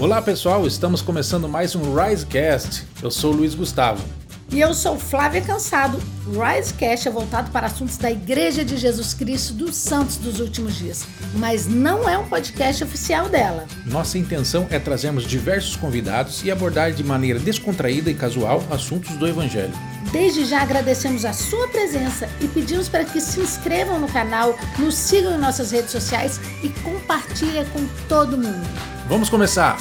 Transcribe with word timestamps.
Olá 0.00 0.22
pessoal, 0.22 0.66
estamos 0.66 1.02
começando 1.02 1.46
mais 1.46 1.76
um 1.76 1.94
Risecast. 1.94 2.86
Eu 3.02 3.10
sou 3.10 3.34
o 3.34 3.36
Luiz 3.36 3.54
Gustavo. 3.54 4.02
E 4.50 4.58
eu 4.58 4.72
sou 4.72 4.98
Flávia 4.98 5.42
Cansado. 5.42 6.00
O 6.26 6.40
Risecast 6.40 7.06
é 7.06 7.10
voltado 7.10 7.50
para 7.50 7.66
assuntos 7.66 7.98
da 7.98 8.10
Igreja 8.10 8.64
de 8.64 8.78
Jesus 8.78 9.12
Cristo 9.12 9.52
dos 9.52 9.76
Santos 9.76 10.16
dos 10.16 10.40
Últimos 10.40 10.78
Dias, 10.78 11.06
mas 11.34 11.66
não 11.66 12.08
é 12.08 12.16
um 12.16 12.26
podcast 12.26 12.82
oficial 12.82 13.28
dela. 13.28 13.66
Nossa 13.84 14.16
intenção 14.16 14.66
é 14.70 14.78
trazermos 14.78 15.24
diversos 15.24 15.76
convidados 15.76 16.42
e 16.42 16.50
abordar 16.50 16.92
de 16.92 17.04
maneira 17.04 17.38
descontraída 17.38 18.10
e 18.10 18.14
casual 18.14 18.64
assuntos 18.70 19.14
do 19.16 19.28
Evangelho. 19.28 19.74
Desde 20.10 20.46
já 20.46 20.62
agradecemos 20.62 21.26
a 21.26 21.34
sua 21.34 21.68
presença 21.68 22.26
e 22.40 22.48
pedimos 22.48 22.88
para 22.88 23.04
que 23.04 23.20
se 23.20 23.38
inscrevam 23.38 24.00
no 24.00 24.08
canal, 24.08 24.58
nos 24.78 24.94
sigam 24.94 25.34
em 25.34 25.38
nossas 25.38 25.70
redes 25.70 25.90
sociais 25.90 26.40
e 26.62 26.70
compartilhem 26.70 27.66
com 27.66 27.86
todo 28.08 28.38
mundo. 28.38 28.99
Vamos 29.10 29.28
começar! 29.28 29.76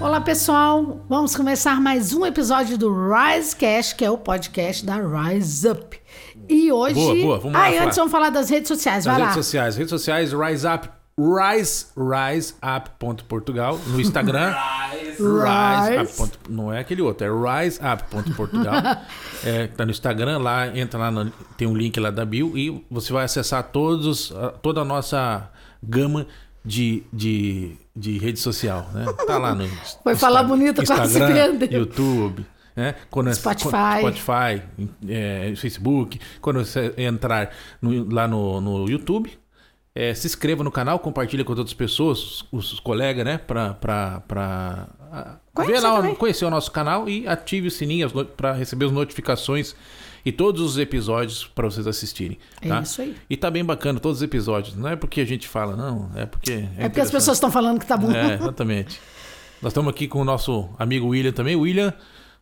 Olá 0.00 0.20
pessoal, 0.20 1.04
vamos 1.08 1.34
começar 1.34 1.80
mais 1.80 2.12
um 2.14 2.24
episódio 2.24 2.78
do 2.78 2.90
Risecast, 3.12 3.94
que 3.96 4.04
é 4.04 4.10
o 4.10 4.16
podcast 4.18 4.84
da 4.86 4.96
Rise 4.96 5.68
Up. 5.68 6.00
E 6.48 6.70
hoje. 6.70 6.94
Boa, 6.94 7.14
boa, 7.14 7.38
vamos 7.38 7.52
lá, 7.58 7.64
Ah, 7.66 7.84
antes 7.84 7.96
vamos 7.96 8.12
falar 8.12 8.30
das 8.30 8.48
redes 8.50 8.68
sociais, 8.68 9.04
vai 9.04 9.14
redes 9.16 9.28
lá. 9.28 9.34
sociais, 9.34 9.76
redes 9.76 9.90
sociais 9.90 10.32
Rise 10.32 10.66
Up, 10.66 10.88
Rise, 11.18 11.86
Rise 11.96 12.54
Up 12.62 12.90
Portugal 13.28 13.78
no 13.88 14.00
Instagram. 14.00 14.54
Rise 15.16 15.98
Up. 16.02 16.16
ponto- 16.16 16.38
Não 16.48 16.72
é 16.72 16.80
aquele 16.80 17.02
outro, 17.02 17.26
é 17.26 17.62
Rise 17.64 17.78
Up 17.80 18.32
Portugal. 18.34 18.74
é, 19.44 19.66
tá 19.68 19.84
no 19.84 19.90
Instagram, 19.90 20.38
lá 20.38 20.66
entra 20.76 20.98
lá, 20.98 21.10
no- 21.10 21.30
tem 21.56 21.66
um 21.66 21.76
link 21.76 21.98
lá 21.98 22.10
da 22.10 22.24
bio 22.24 22.56
e 22.56 22.84
você 22.90 23.12
vai 23.12 23.24
acessar 23.24 23.62
todos, 23.64 24.32
a- 24.36 24.50
toda 24.50 24.80
a 24.82 24.84
nossa 24.84 25.50
gama 25.82 26.26
de, 26.64 27.02
de, 27.12 27.76
de 27.94 28.18
rede 28.18 28.38
social, 28.38 28.88
né? 28.94 29.04
Tá 29.26 29.38
lá 29.38 29.54
no 29.54 29.68
Foi 30.02 30.16
falar 30.16 30.42
bonito, 30.44 30.84
quase 30.84 31.12
se 31.12 31.18
Instagram, 31.18 31.58
perdeu. 31.58 31.80
YouTube, 31.80 32.46
né? 32.74 32.94
Quando 33.10 33.28
é- 33.30 33.34
Spotify. 33.34 33.98
Spotify, 34.00 34.62
é, 35.08 35.52
Facebook. 35.56 36.18
Quando 36.40 36.64
você 36.64 36.92
entrar 36.96 37.50
no- 37.82 38.12
lá 38.12 38.26
no, 38.26 38.60
no 38.60 38.88
YouTube, 38.88 39.30
é, 39.94 40.12
se 40.14 40.26
inscreva 40.26 40.64
no 40.64 40.70
canal, 40.72 40.98
compartilha 40.98 41.44
com 41.44 41.52
outras 41.52 41.72
pessoas, 41.74 42.44
os, 42.50 42.72
os 42.72 42.80
colegas, 42.80 43.24
né? 43.24 43.38
Pra, 43.38 43.74
pra, 43.74 44.20
pra 44.26 44.88
ah, 45.12 45.36
Conhecer 45.54 45.72
ver 45.74 45.80
lá, 45.86 45.96
também. 45.96 46.14
conhecer 46.16 46.44
o 46.44 46.50
nosso 46.50 46.72
canal 46.72 47.08
e 47.08 47.28
ative 47.28 47.68
o 47.68 47.70
sininho 47.70 48.10
para 48.36 48.52
receber 48.54 48.86
as 48.86 48.92
notificações 48.92 49.76
e 50.24 50.32
todos 50.32 50.62
os 50.62 50.78
episódios 50.78 51.44
para 51.44 51.68
vocês 51.68 51.86
assistirem. 51.86 52.38
É 52.62 52.68
tá? 52.68 52.80
isso 52.80 53.02
aí. 53.02 53.14
E 53.28 53.36
tá 53.36 53.50
bem 53.50 53.64
bacana 53.64 54.00
todos 54.00 54.18
os 54.18 54.22
episódios. 54.22 54.74
Não 54.74 54.88
é 54.88 54.96
porque 54.96 55.20
a 55.20 55.24
gente 55.24 55.46
fala, 55.46 55.76
não. 55.76 56.10
É 56.16 56.24
porque. 56.24 56.52
É, 56.52 56.84
É 56.84 56.88
porque 56.88 57.00
as 57.00 57.10
pessoas 57.10 57.36
estão 57.36 57.50
falando 57.50 57.78
que 57.78 57.86
tá 57.86 57.96
bom. 57.96 58.10
É, 58.10 58.34
exatamente. 58.34 59.00
Nós 59.60 59.72
estamos 59.72 59.90
aqui 59.90 60.08
com 60.08 60.20
o 60.20 60.24
nosso 60.24 60.68
amigo 60.78 61.08
William 61.08 61.32
também. 61.32 61.56
William, 61.56 61.92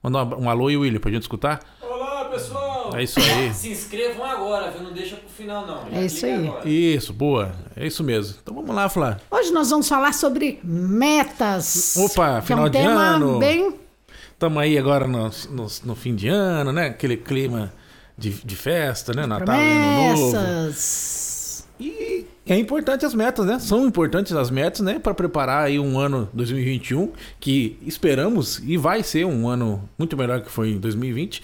manda 0.02 0.24
um 0.36 0.48
alô 0.48 0.68
aí, 0.68 0.76
William, 0.76 1.00
pra 1.00 1.10
gente 1.10 1.22
escutar. 1.22 1.60
Olá 1.80 2.24
pessoal! 2.26 2.90
É 2.96 3.02
isso 3.02 3.18
aí. 3.20 3.52
Se 3.54 3.70
inscrevam 3.70 4.24
agora, 4.24 4.70
viu? 4.70 4.82
Não 4.82 4.92
deixa 4.92 5.16
pro 5.16 5.28
final 5.28 5.66
não. 5.66 5.90
Já 5.90 5.98
É 5.98 6.04
isso 6.06 6.26
aí. 6.26 6.46
agora. 6.48 6.68
Isso, 6.68 7.12
boa. 7.12 7.52
É 7.76 7.86
isso 7.86 8.02
mesmo. 8.04 8.36
Então 8.42 8.54
vamos 8.54 8.74
lá, 8.74 8.88
Flá. 8.88 9.18
Hoje 9.30 9.50
nós 9.52 9.70
vamos 9.70 9.88
falar 9.88 10.12
sobre 10.12 10.60
metas. 10.62 11.96
Opa, 11.96 12.32
que 12.32 12.38
é 12.38 12.42
final 12.42 12.66
um 12.66 12.70
de 12.70 12.78
tema 12.78 13.00
ano. 13.00 13.38
bem 13.38 13.81
Estamos 14.42 14.60
aí 14.60 14.76
agora 14.76 15.06
no, 15.06 15.30
no, 15.50 15.66
no 15.84 15.94
fim 15.94 16.16
de 16.16 16.26
ano, 16.26 16.72
né? 16.72 16.86
Aquele 16.86 17.16
clima 17.16 17.72
de, 18.18 18.30
de 18.30 18.56
festa, 18.56 19.12
né? 19.14 19.24
Natal, 19.24 19.54
Ano 19.56 20.16
Novo. 20.16 20.30
promessas. 20.32 21.68
E 21.78 22.26
é 22.44 22.58
importante 22.58 23.06
as 23.06 23.14
metas, 23.14 23.46
né? 23.46 23.60
São 23.60 23.86
importantes 23.86 24.32
as 24.32 24.50
metas, 24.50 24.80
né? 24.80 24.98
Para 24.98 25.14
preparar 25.14 25.66
aí 25.66 25.78
um 25.78 25.96
ano 25.96 26.28
2021 26.32 27.12
que 27.38 27.78
esperamos 27.86 28.60
e 28.66 28.76
vai 28.76 29.04
ser 29.04 29.24
um 29.24 29.46
ano 29.48 29.88
muito 29.96 30.16
melhor 30.16 30.40
que 30.40 30.50
foi 30.50 30.70
em 30.70 30.78
2020. 30.80 31.40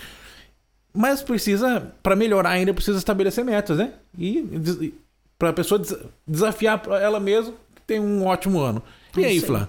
Mas 0.93 1.23
precisa, 1.23 1.93
para 2.03 2.17
melhorar 2.17 2.51
ainda, 2.51 2.75
precisa 2.75 2.99
estabelecer 2.99 3.45
metas, 3.45 3.79
né? 3.79 3.93
E 4.19 4.93
para 5.39 5.51
a 5.51 5.53
pessoa 5.53 5.79
des- 5.79 5.97
desafiar 6.27 6.83
ela 7.01 7.21
mesma 7.21 7.53
que 7.77 7.83
tem 7.87 8.01
um 8.01 8.27
ótimo 8.27 8.59
ano. 8.59 8.83
E 9.17 9.25
aí. 9.25 9.39
Flá? 9.39 9.69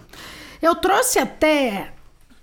Eu 0.60 0.74
trouxe 0.74 1.20
até 1.20 1.94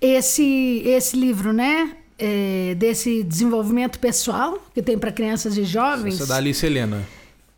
esse, 0.01 0.83
esse 0.85 1.17
livro, 1.17 1.53
né? 1.53 1.97
é, 2.19 2.75
desse 2.79 3.23
desenvolvimento 3.23 3.99
pessoal 3.99 4.59
que 4.75 4.81
tem 4.81 4.97
para 4.99 5.13
crianças 5.13 5.55
e 5.59 5.65
jovens, 5.65 6.15
Essa 6.15 6.25
é 6.25 6.27
da 6.27 6.37
Alice 6.37 6.65
Helena. 6.65 7.07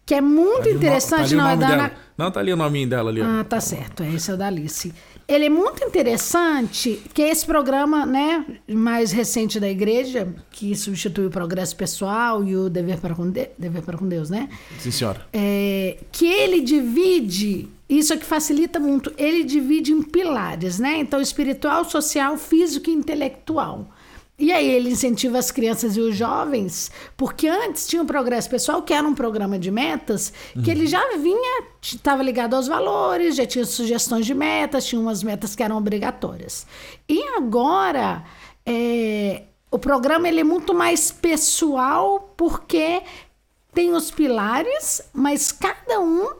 que 0.04 0.12
é 0.12 0.20
muito 0.20 0.58
no- 0.58 0.64
tá 0.64 0.70
interessante. 0.72 1.34
o 1.34 1.38
não, 1.38 1.46
é 1.48 1.50
nome 1.54 1.60
da. 1.68 1.72
Ana- 1.74 1.92
Não, 2.18 2.30
tá 2.32 2.40
ali 2.40 2.52
o 2.52 2.56
nominho 2.56 2.88
dela 2.88 3.08
ali. 3.10 3.20
Ah, 3.22 3.44
tá 3.48 3.60
certo. 3.60 4.02
Esse 4.02 4.32
é 4.32 4.34
o 4.34 4.36
da 4.36 4.48
Alice. 4.48 4.92
Ele 5.28 5.44
é 5.44 5.48
muito 5.48 5.84
interessante, 5.84 7.00
que 7.14 7.22
é 7.22 7.28
esse 7.30 7.46
programa, 7.46 8.04
né, 8.04 8.44
mais 8.68 9.12
recente 9.12 9.60
da 9.60 9.68
igreja, 9.68 10.26
que 10.50 10.74
substitui 10.74 11.26
o 11.26 11.30
Progresso 11.30 11.76
Pessoal 11.76 12.42
e 12.42 12.56
o 12.56 12.68
Dever 12.68 12.98
para 12.98 13.14
com, 13.14 13.30
De- 13.30 13.50
Dever 13.56 13.82
para 13.82 13.96
com 13.96 14.08
Deus, 14.08 14.28
né? 14.28 14.48
Sim, 14.80 14.90
senhora. 14.90 15.24
É, 15.32 15.98
que 16.10 16.26
ele 16.26 16.62
divide, 16.62 17.68
isso 17.88 18.12
é 18.12 18.16
que 18.16 18.26
facilita 18.26 18.78
muito, 18.78 19.12
ele 19.16 19.42
divide 19.44 19.92
em 19.92 20.02
pilares, 20.02 20.78
né? 20.78 20.98
Então, 20.98 21.20
espiritual, 21.20 21.84
social, 21.84 22.36
físico 22.36 22.90
e 22.90 22.92
intelectual. 22.92 23.88
E 24.38 24.52
aí 24.52 24.70
ele 24.70 24.90
incentiva 24.90 25.36
as 25.36 25.50
crianças 25.50 25.96
e 25.96 26.00
os 26.00 26.14
jovens, 26.14 26.92
porque 27.16 27.48
antes 27.48 27.88
tinha 27.88 28.00
o 28.00 28.06
Progresso 28.06 28.48
Pessoal, 28.48 28.82
que 28.82 28.94
era 28.94 29.06
um 29.06 29.14
programa 29.14 29.58
de 29.58 29.68
metas, 29.68 30.32
que 30.62 30.70
ele 30.70 30.86
já 30.86 31.16
vinha, 31.16 31.64
estava 31.82 32.22
ligado 32.22 32.54
aos 32.54 32.68
valores, 32.68 33.34
já 33.34 33.44
tinha 33.44 33.64
sugestões 33.64 34.24
de 34.24 34.34
metas, 34.34 34.86
tinha 34.86 35.00
umas 35.00 35.24
metas 35.24 35.56
que 35.56 35.62
eram 35.62 35.76
obrigatórias. 35.76 36.68
E 37.08 37.20
agora, 37.36 38.22
é, 38.64 39.42
o 39.72 39.78
programa 39.78 40.28
ele 40.28 40.40
é 40.40 40.44
muito 40.44 40.72
mais 40.72 41.10
pessoal, 41.10 42.32
porque 42.36 43.02
tem 43.74 43.92
os 43.92 44.12
pilares, 44.12 45.02
mas 45.12 45.50
cada 45.50 45.98
um 45.98 46.30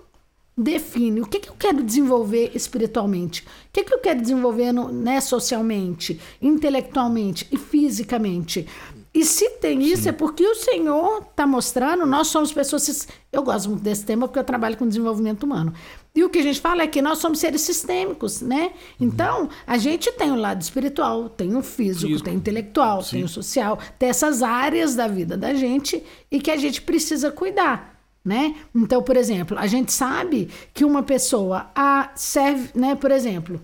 define 0.59 1.21
o 1.21 1.27
que, 1.27 1.39
que 1.39 1.49
eu 1.49 1.55
quero 1.59 1.83
desenvolver 1.83 2.51
espiritualmente, 2.55 3.43
o 3.43 3.47
que, 3.73 3.85
que 3.85 3.95
eu 3.95 4.01
quero 4.01 4.21
desenvolver 4.21 4.73
no- 4.73 4.93
né, 4.93 5.21
socialmente, 5.21 6.21
intelectualmente 6.43 7.47
e 7.53 7.57
fisicamente. 7.57 8.67
E 9.15 9.25
se 9.25 9.49
tem 9.53 9.83
isso, 9.83 10.09
é 10.09 10.13
porque 10.13 10.47
o 10.47 10.55
Senhor 10.55 11.23
está 11.31 11.47
mostrando, 11.47 12.05
nós 12.07 12.29
somos 12.29 12.53
pessoas. 12.53 13.09
Eu 13.33 13.43
gosto 13.43 13.71
muito 13.71 13.83
desse 13.83 14.05
tema 14.05 14.29
porque 14.29 14.39
eu 14.39 14.45
trabalho 14.45 14.77
com 14.77 14.87
desenvolvimento 14.87 15.45
humano. 15.45 15.73
E 16.15 16.23
o 16.23 16.29
que 16.29 16.39
a 16.39 16.43
gente 16.43 16.61
fala 16.61 16.83
é 16.83 16.87
que 16.87 17.01
nós 17.01 17.19
somos 17.19 17.39
seres 17.39 17.63
sistêmicos, 17.63 18.43
né? 18.43 18.73
Então, 19.01 19.49
a 19.67 19.79
gente 19.79 20.13
tem 20.13 20.31
o 20.31 20.37
lado 20.37 20.61
espiritual, 20.61 21.29
tem 21.31 21.57
o 21.57 21.63
físico, 21.63 22.07
Físico. 22.09 22.25
tem 22.27 22.35
o 22.35 22.37
intelectual, 22.37 23.03
tem 23.03 23.25
o 23.25 23.29
social, 23.29 23.79
tem 23.99 24.09
essas 24.11 24.43
áreas 24.43 24.95
da 24.95 25.09
vida 25.09 25.37
da 25.37 25.55
gente 25.55 26.03
e 26.31 26.39
que 26.39 26.51
a 26.51 26.57
gente 26.57 26.83
precisa 26.83 27.31
cuidar. 27.33 27.97
Né? 28.25 28.56
Então, 28.75 29.03
por 29.03 29.17
exemplo, 29.17 29.59
a 29.59 29.67
gente 29.67 29.93
sabe 29.93 30.51
que 30.75 30.84
uma 30.84 31.03
pessoa 31.03 31.71
a, 31.75 32.11
serve, 32.15 32.71
né? 32.75 32.95
Por 32.95 33.11
exemplo, 33.11 33.61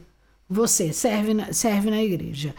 você 0.49 0.93
serve 0.93 1.35
na, 1.35 1.53
serve 1.53 1.91
na 1.91 2.03
igreja. 2.03 2.55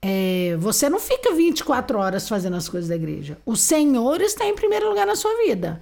É, 0.00 0.56
você 0.58 0.88
não 0.88 1.00
fica 1.00 1.32
24 1.32 1.98
horas 1.98 2.28
fazendo 2.28 2.56
as 2.56 2.68
coisas 2.68 2.88
da 2.88 2.96
igreja. 2.96 3.38
O 3.46 3.56
Senhor 3.56 4.20
está 4.20 4.46
em 4.46 4.54
primeiro 4.54 4.88
lugar 4.88 5.06
na 5.06 5.16
sua 5.16 5.34
vida. 5.44 5.80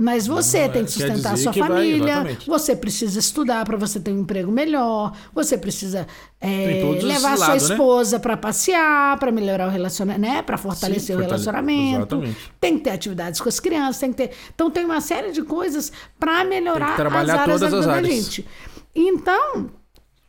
Mas 0.00 0.28
você 0.28 0.66
Não, 0.66 0.72
tem 0.74 0.82
é, 0.82 0.84
que 0.84 0.92
sustentar 0.92 1.32
a 1.34 1.36
sua 1.36 1.50
vai- 1.50 1.68
família, 1.68 2.04
exatamente. 2.12 2.46
você 2.46 2.76
precisa 2.76 3.18
estudar 3.18 3.64
para 3.64 3.76
você 3.76 3.98
ter 3.98 4.12
um 4.12 4.20
emprego 4.20 4.52
melhor, 4.52 5.12
você 5.34 5.58
precisa 5.58 6.06
é, 6.40 6.84
levar 7.02 7.36
sua 7.36 7.48
lados, 7.48 7.68
né? 7.68 7.74
esposa 7.74 8.20
para 8.20 8.36
passear, 8.36 9.18
para 9.18 9.32
melhorar 9.32 9.66
o 9.66 9.70
relacionamento, 9.72 10.20
né? 10.20 10.40
Para 10.42 10.56
fortalecer 10.56 11.00
Sim, 11.06 11.12
o 11.14 11.16
fortale- 11.16 11.30
relacionamento. 11.32 12.14
exatamente. 12.14 12.52
Tem 12.60 12.78
que 12.78 12.84
ter 12.84 12.90
atividades 12.90 13.40
com 13.40 13.48
as 13.48 13.58
crianças, 13.58 13.98
tem 13.98 14.12
que 14.12 14.28
ter. 14.28 14.30
Então 14.54 14.70
tem 14.70 14.84
uma 14.84 15.00
série 15.00 15.32
de 15.32 15.42
coisas 15.42 15.90
para 16.16 16.44
melhorar 16.44 16.94
as 16.94 17.28
áreas 17.28 17.60
da 17.60 17.66
vida 17.68 17.82
da 17.82 18.02
gente. 18.04 18.46
Então, 18.94 19.68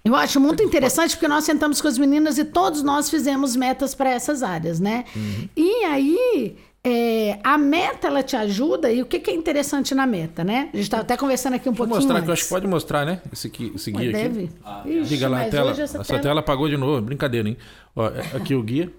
eu 0.04 0.15
acho 0.15 0.39
muito 0.39 0.63
interessante 0.63 1.12
porque 1.15 1.27
nós 1.27 1.44
sentamos 1.44 1.80
com 1.80 1.88
as 1.88 1.98
meninas 2.00 2.39
e 2.39 2.44
todos 2.45 2.81
nós 2.81 3.07
fizemos 3.07 3.56
metas 3.56 3.94
para 3.94 4.10
essas 4.10 4.42
áreas, 4.42 4.80
né? 4.80 5.06
Uhum. 5.15 5.50
E 5.56 5.83
aí. 5.86 6.57
É, 6.83 7.39
a 7.43 7.57
meta 7.57 8.07
ela 8.07 8.23
te 8.23 8.35
ajuda 8.35 8.91
e 8.91 9.01
o 9.01 9.05
que, 9.05 9.19
que 9.19 9.29
é 9.31 9.33
interessante 9.33 9.93
na 9.93 10.05
meta, 10.07 10.43
né? 10.43 10.69
A 10.73 10.75
gente 10.77 10.83
estava 10.85 11.03
até 11.03 11.17
conversando 11.17 11.55
aqui 11.55 11.67
um 11.67 11.73
Vou 11.73 11.85
pouquinho 11.87 11.95
mostrar 11.97 12.21
que 12.21 12.27
eu 12.27 12.31
antes. 12.31 12.41
acho 12.41 12.43
que 12.43 12.49
pode 12.55 12.67
mostrar, 12.67 13.05
né? 13.05 13.21
Esse, 13.31 13.47
aqui, 13.47 13.71
esse 13.75 13.91
guia 13.91 14.09
aqui. 14.09 14.11
Deve? 14.29 14.49
Ah, 14.63 14.83
Ixi, 14.85 15.13
Liga 15.13 15.27
lá 15.27 15.41
a 15.41 15.49
tela. 15.49 15.71
Essa, 15.71 16.19
tela... 16.19 16.39
apagou 16.39 16.69
de 16.69 16.77
novo. 16.77 17.01
Brincadeira, 17.01 17.49
hein? 17.49 17.57
Ó, 17.95 18.07
é- 18.07 18.37
aqui 18.37 18.55
o 18.55 18.63
guia. 18.63 18.91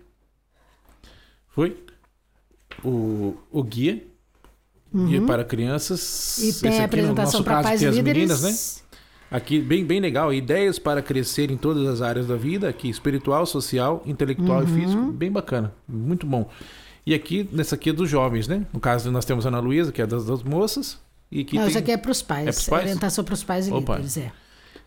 Foi? 1.48 1.76
O, 2.84 3.34
o 3.50 3.62
guia. 3.62 4.04
Guia 4.92 5.22
para 5.22 5.44
crianças. 5.44 6.38
Uhum. 6.38 6.44
E 6.44 6.48
Esse 6.48 6.60
tem 6.62 6.70
a 6.70 6.72
aqui, 6.72 6.80
no 6.80 6.84
apresentação 6.86 7.42
para 7.42 7.62
pais 7.62 7.80
e 7.82 7.86
líderes. 7.86 8.04
meninas, 8.14 8.42
né? 8.42 8.86
Aqui, 9.30 9.60
bem, 9.60 9.84
bem 9.84 10.00
legal. 10.00 10.34
Ideias 10.34 10.78
para 10.78 11.00
crescer 11.00 11.50
em 11.52 11.56
todas 11.56 11.86
as 11.86 12.02
áreas 12.02 12.26
da 12.26 12.34
vida. 12.36 12.68
Aqui, 12.68 12.88
espiritual, 12.90 13.46
social, 13.46 14.02
intelectual 14.04 14.62
Uhum. 14.62 14.64
e 14.64 14.80
físico. 14.80 15.02
Bem 15.12 15.30
bacana. 15.30 15.72
Muito 15.88 16.26
bom. 16.26 16.50
E 17.06 17.14
aqui, 17.14 17.48
nessa 17.52 17.74
aqui 17.74 17.90
é 17.90 17.92
dos 17.92 18.08
jovens, 18.08 18.46
né? 18.46 18.66
No 18.72 18.78
caso, 18.80 19.10
nós 19.10 19.24
temos 19.24 19.44
a 19.46 19.48
Ana 19.48 19.58
Luísa, 19.60 19.90
que 19.90 20.02
é 20.02 20.06
das, 20.06 20.24
das 20.26 20.42
moças. 20.42 20.98
E 21.30 21.40
aqui 21.40 21.54
Não, 21.56 21.62
tem... 21.62 21.68
isso 21.70 21.78
aqui 21.78 21.92
é 21.92 21.96
para 21.96 22.10
os 22.10 22.22
pais. 22.22 22.48
É 22.48 22.52
pros 22.52 22.68
pais? 22.68 22.82
Orientação 22.82 23.24
para 23.24 23.34
os 23.34 23.42
pais 23.44 23.68
e 23.68 23.72
Opa. 23.72 23.92
líderes, 23.94 24.16
é. 24.18 24.32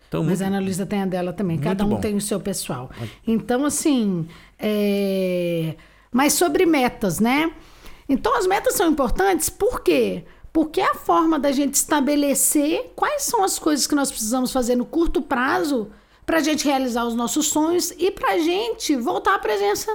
Então, 0.08 0.22
Mas 0.22 0.38
muito- 0.40 0.44
a 0.44 0.46
Ana 0.46 0.60
Luísa 0.64 0.86
tem 0.86 1.02
a 1.02 1.06
dela 1.06 1.32
também. 1.32 1.58
Cada 1.58 1.84
um 1.84 1.88
bom. 1.90 2.00
tem 2.00 2.14
o 2.14 2.20
seu 2.20 2.38
pessoal. 2.38 2.90
Então, 3.26 3.64
assim. 3.64 4.28
é, 4.58 5.74
Mas 6.12 6.34
sobre 6.34 6.64
metas, 6.66 7.18
né? 7.18 7.50
Então, 8.08 8.36
as 8.36 8.46
metas 8.46 8.74
são 8.74 8.88
importantes 8.88 9.48
por 9.48 9.80
quê? 9.80 10.24
Porque 10.52 10.80
é 10.80 10.88
a 10.90 10.94
forma 10.94 11.38
da 11.38 11.50
gente 11.50 11.74
estabelecer 11.74 12.92
quais 12.94 13.22
são 13.22 13.42
as 13.42 13.58
coisas 13.58 13.86
que 13.88 13.94
nós 13.94 14.10
precisamos 14.10 14.52
fazer 14.52 14.76
no 14.76 14.84
curto 14.84 15.20
prazo 15.20 15.90
para 16.24 16.36
a 16.38 16.40
gente 16.42 16.64
realizar 16.64 17.04
os 17.06 17.14
nossos 17.14 17.48
sonhos 17.48 17.90
e 17.98 18.10
para 18.10 18.34
a 18.34 18.38
gente 18.38 18.94
voltar 18.94 19.34
à 19.34 19.38
presença, 19.38 19.90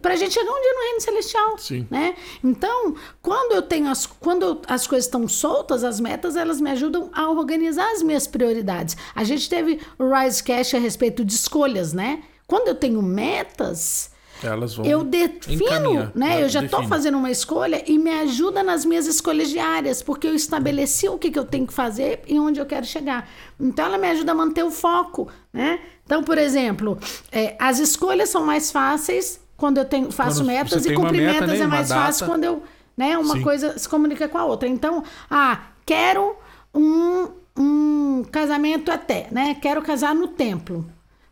para 0.00 0.14
a 0.14 0.16
gente 0.16 0.32
chegar 0.32 0.50
um 0.50 0.60
dia 0.60 0.72
no 0.72 0.82
reino 0.82 1.00
celestial. 1.00 1.58
Sim. 1.58 1.86
Né? 1.90 2.14
Então, 2.42 2.94
quando 3.22 3.52
eu 3.52 3.62
tenho 3.62 3.88
as, 3.88 4.06
quando 4.06 4.60
as 4.66 4.86
coisas 4.86 5.06
estão 5.06 5.26
soltas, 5.28 5.84
as 5.84 6.00
metas, 6.00 6.36
elas 6.36 6.60
me 6.60 6.70
ajudam 6.70 7.10
a 7.12 7.30
organizar 7.30 7.90
as 7.92 8.02
minhas 8.02 8.26
prioridades. 8.26 8.96
A 9.14 9.24
gente 9.24 9.48
teve 9.48 9.80
o 9.98 10.08
Rise 10.08 10.42
Cash 10.42 10.74
a 10.74 10.78
respeito 10.78 11.24
de 11.24 11.34
escolhas, 11.34 11.92
né? 11.92 12.22
Quando 12.46 12.68
eu 12.68 12.74
tenho 12.74 13.00
metas, 13.02 14.10
Elas 14.42 14.74
vão 14.74 14.84
eu 14.84 15.02
defino, 15.02 15.64
encaminhar, 15.64 16.12
né? 16.14 16.42
Eu 16.42 16.48
já 16.48 16.62
estou 16.64 16.82
fazendo 16.84 17.16
uma 17.16 17.30
escolha 17.30 17.82
e 17.86 17.98
me 17.98 18.10
ajuda 18.10 18.62
nas 18.62 18.84
minhas 18.84 19.06
escolhas 19.06 19.48
diárias, 19.48 20.02
porque 20.02 20.26
eu 20.26 20.34
estabeleci 20.34 21.08
o 21.08 21.18
que, 21.18 21.30
que 21.30 21.38
eu 21.38 21.44
tenho 21.44 21.66
que 21.66 21.72
fazer 21.72 22.22
e 22.26 22.38
onde 22.38 22.60
eu 22.60 22.66
quero 22.66 22.84
chegar. 22.84 23.28
Então, 23.58 23.86
ela 23.86 23.98
me 23.98 24.08
ajuda 24.08 24.32
a 24.32 24.34
manter 24.34 24.62
o 24.62 24.70
foco, 24.70 25.28
né? 25.52 25.80
Então, 26.04 26.22
por 26.22 26.36
exemplo, 26.36 26.98
é, 27.32 27.56
as 27.58 27.78
escolhas 27.78 28.28
são 28.28 28.44
mais 28.44 28.70
fáceis 28.70 29.43
quando 29.56 29.78
eu 29.78 29.84
tenho, 29.84 30.10
faço 30.10 30.40
Quando 30.40 30.46
metas 30.46 30.86
e 30.86 30.94
cumprir 30.94 31.26
meta, 31.26 31.46
né, 31.46 31.58
é 31.58 31.66
mais 31.66 31.88
fácil 31.88 32.26
quando 32.26 32.44
eu, 32.44 32.62
né? 32.96 33.16
Uma 33.16 33.34
Sim. 33.34 33.42
coisa 33.42 33.78
se 33.78 33.88
comunica 33.88 34.28
com 34.28 34.38
a 34.38 34.44
outra. 34.44 34.68
Então, 34.68 35.02
ah, 35.30 35.60
quero 35.86 36.36
um, 36.74 37.28
um 37.56 38.24
casamento 38.30 38.90
até, 38.90 39.28
né? 39.30 39.56
Quero 39.60 39.80
casar 39.82 40.14
no 40.14 40.28
templo. 40.28 40.84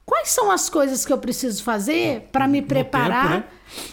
Quais 0.04 0.30
são 0.30 0.50
as 0.50 0.68
coisas 0.68 1.06
que 1.06 1.12
eu 1.12 1.18
preciso 1.18 1.62
fazer 1.62 2.28
para 2.32 2.46
me 2.48 2.60
preparar 2.60 3.22
tempo, 3.22 3.34
né? 3.34 3.44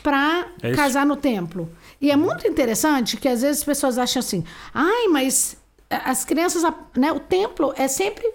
para 0.02 0.48
É 0.62 0.72
casar 0.72 1.06
no 1.06 1.16
templo? 1.16 1.72
E 2.02 2.12
é 2.12 2.16
muito 2.16 2.48
interessante 2.48 3.18
que 3.18 3.28
às 3.28 3.42
vezes 3.42 3.60
as 3.60 3.64
pessoas 3.64 3.98
acham 3.98 4.20
assim: 4.20 4.44
ai, 4.74 5.08
mas 5.08 5.58
as 5.90 6.24
crianças, 6.24 6.64
né? 6.96 7.12
O 7.12 7.20
templo 7.20 7.74
é 7.78 7.88
sempre. 7.88 8.26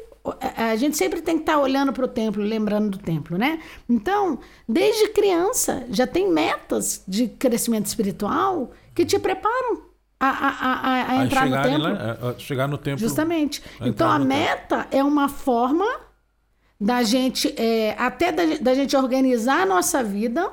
A 0.56 0.75
gente 0.76 0.97
sempre 0.97 1.21
tem 1.21 1.37
que 1.37 1.43
estar 1.43 1.59
olhando 1.59 1.93
para 1.93 2.05
o 2.05 2.09
templo, 2.09 2.43
lembrando 2.43 2.91
do 2.91 2.99
templo, 2.99 3.37
né? 3.37 3.61
Então, 3.87 4.38
desde 4.67 5.09
criança, 5.09 5.85
já 5.91 6.06
tem 6.06 6.31
metas 6.31 7.03
de 7.06 7.29
crescimento 7.29 7.87
espiritual 7.87 8.73
que 8.94 9.05
te 9.05 9.19
preparam 9.19 9.82
a, 10.19 10.29
a, 10.29 10.49
a, 10.49 11.11
a 11.11 11.25
entrar 11.25 11.47
no 11.47 11.62
templo. 11.62 11.82
lá, 11.82 12.35
chegar 12.38 12.67
no 12.67 12.79
tempo. 12.79 12.99
Justamente. 12.99 13.62
a 13.79 13.87
Então 13.87 14.11
a 14.11 14.19
meta 14.19 14.87
é 14.91 15.05
uma 15.05 15.29
forma 15.29 15.85
da 16.81 17.03
gente, 17.03 17.55
é, 17.61 17.94
até 17.99 18.32
da, 18.32 18.43
da 18.61 18.75
gente 18.75 18.97
organizar 18.97 19.62
a 19.62 19.67
nossa 19.67 20.03
vida 20.03 20.50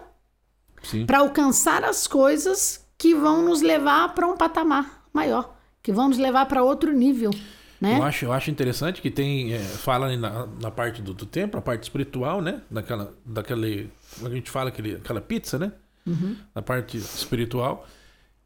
para 1.05 1.19
alcançar 1.19 1.83
as 1.83 2.07
coisas 2.07 2.85
que 2.97 3.13
vão 3.15 3.41
nos 3.41 3.61
levar 3.61 4.13
para 4.13 4.27
um 4.27 4.35
patamar 4.35 5.05
maior, 5.13 5.55
que 5.81 5.91
vão 5.91 6.09
nos 6.09 6.17
levar 6.17 6.45
para 6.45 6.63
outro 6.63 6.91
nível, 6.91 7.31
né? 7.81 7.97
Eu 7.97 8.03
acho, 8.03 8.25
eu 8.25 8.31
acho 8.31 8.51
interessante 8.51 9.01
que 9.01 9.09
tem. 9.09 9.53
é, 9.53 9.59
fala 9.59 10.15
na, 10.15 10.45
na 10.61 10.69
parte 10.71 11.01
do, 11.01 11.13
do 11.13 11.25
templo, 11.25 11.57
a 11.59 11.61
parte 11.61 11.83
espiritual, 11.83 12.41
né? 12.41 12.61
Daquela. 12.69 13.13
daquele 13.25 13.89
como 14.15 14.27
a 14.31 14.35
gente 14.35 14.51
fala, 14.51 14.69
aquele, 14.69 14.95
aquela 14.95 15.19
pizza, 15.19 15.57
né? 15.57 15.71
Uhum. 16.05 16.35
Na 16.53 16.61
parte 16.61 16.97
espiritual. 16.97 17.87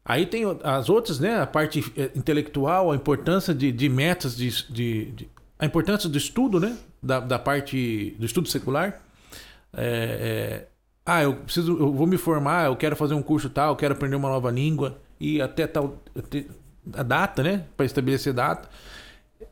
Aí 0.04 0.24
tem 0.24 0.44
as 0.62 0.88
outras, 0.88 1.18
né? 1.20 1.40
A 1.40 1.46
parte 1.46 1.84
é, 1.96 2.10
intelectual, 2.14 2.92
a 2.92 2.96
importância 2.96 3.52
de, 3.54 3.70
de 3.72 3.88
metas, 3.88 4.36
de, 4.36 4.50
de- 4.72 5.04
de- 5.12 5.28
a 5.58 5.66
importância 5.66 6.08
do 6.08 6.16
estudo, 6.16 6.58
né? 6.60 6.76
Da, 7.02 7.20
da 7.20 7.38
parte 7.38 8.16
do 8.18 8.24
estudo 8.24 8.48
secular. 8.48 9.02
É, 9.76 10.64
é, 10.64 10.68
ah, 11.04 11.22
eu 11.22 11.34
preciso, 11.34 11.76
eu 11.76 11.92
vou 11.92 12.06
me 12.06 12.16
formar, 12.16 12.66
eu 12.66 12.76
quero 12.76 12.96
fazer 12.96 13.14
um 13.14 13.22
curso 13.22 13.50
tal, 13.50 13.70
eu 13.72 13.76
quero 13.76 13.94
aprender 13.94 14.16
uma 14.16 14.28
nova 14.28 14.50
língua 14.50 14.98
e 15.20 15.40
até 15.40 15.66
tal 15.66 16.02
até 16.16 16.44
a 16.94 17.02
data, 17.02 17.42
né? 17.42 17.64
Para 17.76 17.84
estabelecer 17.86 18.32
data. 18.32 18.68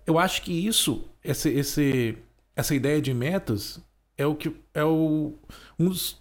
Eu 0.07 0.19
acho 0.19 0.43
que 0.43 0.53
isso, 0.67 1.05
esse, 1.23 1.49
esse, 1.51 2.17
essa 2.57 2.75
ideia 2.75 3.01
de 3.01 3.13
metas 3.15 3.81
é 4.17 4.27
o 4.27 4.35
que 4.35 4.55
é 4.73 4.85
o 4.85 5.35
um 5.79 5.89
dos, 5.89 6.21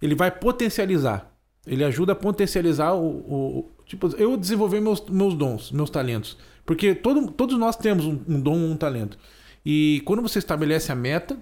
ele 0.00 0.14
vai 0.14 0.30
potencializar. 0.30 1.30
Ele 1.66 1.84
ajuda 1.84 2.12
a 2.12 2.16
potencializar 2.16 2.92
o, 2.94 3.06
o- 3.60 3.70
tipo 3.86 4.08
eu 4.16 4.36
desenvolver 4.36 4.80
meus, 4.80 5.00
meus 5.08 5.34
dons, 5.34 5.70
meus 5.72 5.90
talentos, 5.90 6.36
porque 6.64 6.94
todo, 6.94 7.30
todos 7.30 7.58
nós 7.58 7.76
temos 7.76 8.04
um, 8.06 8.20
um 8.28 8.40
dom, 8.40 8.56
um 8.56 8.76
talento. 8.76 9.18
E 9.64 10.02
quando 10.04 10.22
você 10.22 10.38
estabelece 10.38 10.90
a 10.90 10.94
meta, 10.94 11.38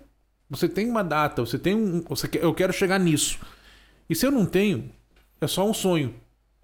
você 0.48 0.68
tem 0.68 0.88
uma 0.88 1.02
data, 1.02 1.44
você 1.44 1.58
tem 1.58 1.74
um, 1.74 2.02
você 2.02 2.28
quer, 2.28 2.42
eu 2.42 2.52
quero 2.54 2.72
chegar 2.72 2.98
nisso. 2.98 3.38
E 4.08 4.14
se 4.14 4.26
eu 4.26 4.30
não 4.30 4.44
tenho, 4.46 4.90
é 5.40 5.46
só 5.46 5.68
um 5.68 5.74
sonho, 5.74 6.14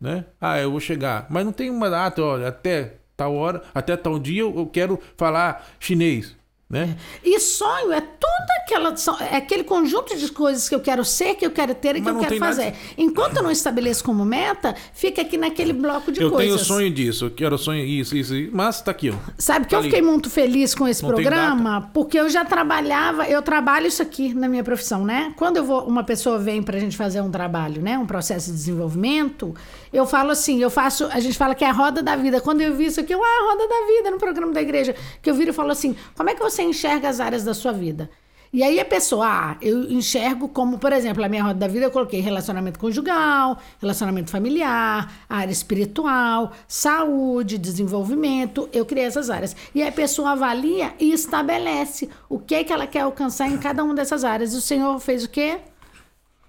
né? 0.00 0.24
Ah, 0.40 0.58
eu 0.58 0.70
vou 0.70 0.80
chegar, 0.80 1.26
mas 1.30 1.44
não 1.44 1.52
tem 1.52 1.70
uma 1.70 1.88
data, 1.88 2.22
olha, 2.22 2.48
até 2.48 2.96
tal 3.16 3.34
hora, 3.34 3.62
até 3.74 3.96
tal 3.96 4.18
dia 4.18 4.42
eu 4.42 4.52
eu 4.56 4.66
quero 4.66 4.98
falar 5.16 5.66
chinês, 5.80 6.34
né? 6.68 6.96
E 7.24 7.38
sonho 7.38 7.92
é 7.92 8.00
toda 8.00 8.36
aquela 8.62 8.92
é 9.30 9.36
aquele 9.36 9.62
conjunto 9.62 10.16
de 10.16 10.28
coisas 10.32 10.68
que 10.68 10.74
eu 10.74 10.80
quero 10.80 11.04
ser, 11.04 11.36
que 11.36 11.46
eu 11.46 11.52
quero 11.52 11.72
ter 11.72 11.94
e 11.94 12.00
que 12.02 12.08
eu 12.10 12.16
quero 12.16 12.28
tem 12.30 12.40
nada- 12.40 12.52
fazer. 12.56 12.74
Enquanto 12.98 13.36
eu 13.36 13.42
não 13.44 13.50
estabeleço 13.52 14.02
como 14.02 14.24
meta, 14.24 14.74
fica 14.92 15.22
aqui 15.22 15.38
naquele 15.38 15.72
bloco 15.72 16.10
de 16.10 16.20
eu 16.20 16.28
coisas. 16.32 16.52
tenho 16.56 16.64
sonho 16.66 16.90
disso, 16.90 17.26
eu 17.26 17.30
quero 17.30 17.56
sonho 17.56 17.84
isso, 17.84 18.16
isso, 18.16 18.34
mas 18.52 18.82
tá 18.82 18.90
aqui, 18.90 19.10
ó. 19.10 19.14
Sabe 19.38 19.66
que 19.66 19.70
Tá 19.70 19.76
eu 19.76 19.80
ali. 19.80 19.88
fiquei 19.90 20.02
muito 20.02 20.28
feliz 20.28 20.74
com 20.74 20.88
esse 20.88 21.04
Não 21.04 21.10
programa, 21.10 21.88
porque 21.94 22.18
eu 22.18 22.28
já 22.28 22.44
trabalhava, 22.44 23.28
eu 23.28 23.40
trabalho 23.42 23.86
isso 23.86 24.02
aqui 24.02 24.34
na 24.34 24.48
minha 24.48 24.64
profissão, 24.64 25.04
né? 25.04 25.32
Quando 25.36 25.58
eu 25.58 25.64
vou, 25.64 25.86
uma 25.86 26.02
pessoa 26.02 26.36
vem 26.36 26.60
pra 26.64 26.80
gente 26.80 26.96
fazer 26.96 27.20
um 27.20 27.30
trabalho, 27.30 27.80
né? 27.80 27.96
Um 27.96 28.06
processo 28.06 28.50
de 28.50 28.56
desenvolvimento, 28.56 29.54
eu 29.92 30.06
falo 30.06 30.30
assim, 30.30 30.60
eu 30.60 30.70
faço, 30.70 31.06
a 31.06 31.20
gente 31.20 31.36
fala 31.36 31.54
que 31.54 31.64
é 31.64 31.68
a 31.68 31.72
roda 31.72 32.02
da 32.02 32.16
vida. 32.16 32.40
Quando 32.40 32.60
eu 32.60 32.74
vi 32.74 32.86
isso 32.86 33.00
aqui, 33.00 33.14
eu, 33.14 33.22
ah, 33.22 33.26
a 33.26 33.52
roda 33.52 33.68
da 33.68 33.86
vida 33.86 34.10
no 34.10 34.18
programa 34.18 34.52
da 34.52 34.62
igreja, 34.62 34.94
que 35.22 35.30
eu 35.30 35.34
viro 35.34 35.50
e 35.50 35.52
falo 35.52 35.70
assim, 35.70 35.96
como 36.16 36.30
é 36.30 36.34
que 36.34 36.42
você 36.42 36.62
enxerga 36.62 37.08
as 37.08 37.20
áreas 37.20 37.44
da 37.44 37.54
sua 37.54 37.72
vida? 37.72 38.10
E 38.52 38.62
aí 38.62 38.78
a 38.80 38.84
pessoa, 38.84 39.26
ah, 39.26 39.56
eu 39.60 39.82
enxergo 39.90 40.48
como, 40.48 40.78
por 40.78 40.92
exemplo, 40.92 41.22
a 41.24 41.28
minha 41.28 41.42
roda 41.42 41.58
da 41.58 41.68
vida 41.68 41.84
eu 41.84 41.90
coloquei 41.90 42.20
relacionamento 42.20 42.78
conjugal, 42.78 43.58
relacionamento 43.80 44.30
familiar, 44.30 45.12
área 45.28 45.52
espiritual, 45.52 46.52
saúde, 46.66 47.58
desenvolvimento, 47.58 48.68
eu 48.72 48.86
criei 48.86 49.06
essas 49.06 49.30
áreas. 49.30 49.54
E 49.74 49.82
aí 49.82 49.88
a 49.88 49.92
pessoa 49.92 50.30
avalia 50.30 50.94
e 50.98 51.12
estabelece 51.12 52.08
o 52.28 52.38
que 52.38 52.54
é 52.54 52.64
que 52.64 52.72
ela 52.72 52.86
quer 52.86 53.00
alcançar 53.00 53.48
em 53.48 53.58
cada 53.58 53.82
uma 53.82 53.94
dessas 53.94 54.24
áreas. 54.24 54.54
E 54.54 54.56
o 54.56 54.62
Senhor 54.62 54.98
fez 55.00 55.24
o 55.24 55.28
quê? 55.28 55.58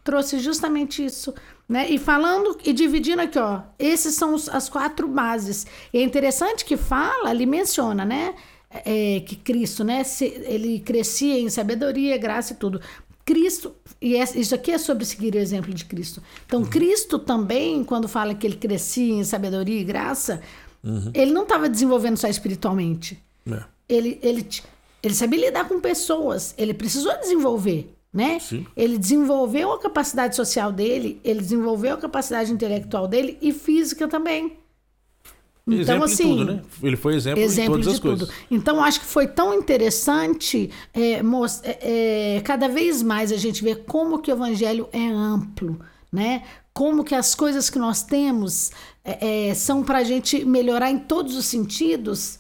Trouxe 0.03 0.39
justamente 0.39 1.03
isso. 1.03 1.33
Né? 1.67 1.89
E 1.89 1.97
falando 1.97 2.57
e 2.63 2.71
dividindo 2.71 3.21
aqui, 3.21 3.38
ó, 3.38 3.62
esses 3.77 4.15
são 4.15 4.33
os- 4.33 4.47
as 4.47 4.69
quatro 4.69 5.07
bases. 5.07 5.67
E 5.93 5.97
é 5.97 6.01
interessante 6.03 6.63
que 6.63 6.77
fala, 6.77 7.31
ele 7.31 7.45
menciona, 7.45 8.05
né? 8.05 8.33
é, 8.86 9.21
que 9.25 9.36
Cristo, 9.38 9.83
né? 9.83 10.03
se- 10.03 10.25
ele 10.45 10.79
crescia 10.79 11.39
em 11.39 11.50
sabedoria, 11.50 12.17
graça 12.17 12.51
e 12.53 12.55
tudo. 12.57 12.81
Cristo, 13.25 13.74
e 14.01 14.15
é- 14.17 14.24
isso 14.36 14.53
aqui 14.53 14.71
é 14.71 14.77
sobre 14.77 15.03
seguir 15.05 15.33
o 15.36 15.38
exemplo 15.38 15.74
de 15.74 15.86
Cristo. 15.86 16.21
Então, 16.45 16.63
Cristo 16.65 17.17
também, 17.17 17.83
quando 17.83 18.07
fala 18.09 18.36
que 18.36 18.45
ele 18.45 18.57
crescia 18.57 19.13
em 19.13 19.24
sabedoria 19.24 19.79
e 19.79 19.83
graça, 19.86 20.41
ele 21.13 21.31
não 21.31 21.43
estava 21.43 21.67
desenvolvendo 21.69 22.17
só 22.17 22.27
espiritualmente 22.27 23.17
É. 23.50 23.63
ele, 23.89 24.19
ele, 24.21 24.47
ele 25.01 25.13
sabia 25.13 25.39
lidar 25.47 25.67
com 25.67 25.79
pessoas, 25.79 26.53
ele 26.57 26.74
precisou 26.74 27.17
desenvolver, 27.19 27.93
né? 28.13 28.39
Sim. 28.39 28.65
Ele 28.75 28.97
desenvolveu 28.97 29.71
a 29.71 29.79
capacidade 29.79 30.35
social 30.35 30.71
dele, 30.71 31.19
ele 31.23 31.39
desenvolveu 31.39 31.95
a 31.95 31.97
capacidade 31.97 32.51
intelectual 32.51 33.07
dele 33.07 33.37
e 33.41 33.51
física 33.51 34.07
também. 34.07 34.57
Então, 35.67 35.81
exemplo 35.81 36.03
assim, 36.05 36.23
tudo, 36.23 36.45
né? 36.45 36.61
Ele 36.81 36.95
foi 36.95 37.15
exemplo, 37.15 37.41
exemplo 37.41 37.77
em 37.77 37.81
todas 37.81 37.85
de 37.85 37.91
as 37.91 37.99
tudo. 37.99 38.25
coisas. 38.25 38.35
Então, 38.49 38.81
acho 38.81 39.01
que 39.01 39.05
foi 39.05 39.27
tão 39.27 39.53
interessante 39.53 40.71
é, 40.93 41.19
é, 41.19 42.35
é, 42.37 42.41
cada 42.41 42.69
vez 42.69 43.03
mais 43.03 43.33
a 43.33 43.37
gente 43.37 43.61
ver 43.61 43.83
como 43.83 44.19
que 44.19 44.31
o 44.31 44.33
evangelho 44.33 44.87
é 44.93 45.05
amplo, 45.05 45.77
né? 46.09 46.43
Como 46.73 47.03
que 47.03 47.13
as 47.13 47.35
coisas 47.35 47.69
que 47.69 47.77
nós 47.77 48.01
temos 48.01 48.71
é, 49.03 49.49
é, 49.49 49.53
são 49.53 49.83
para 49.83 49.97
a 49.97 50.03
gente 50.03 50.45
melhorar 50.45 50.89
em 50.89 50.99
todos 50.99 51.35
os 51.35 51.45
sentidos. 51.45 52.39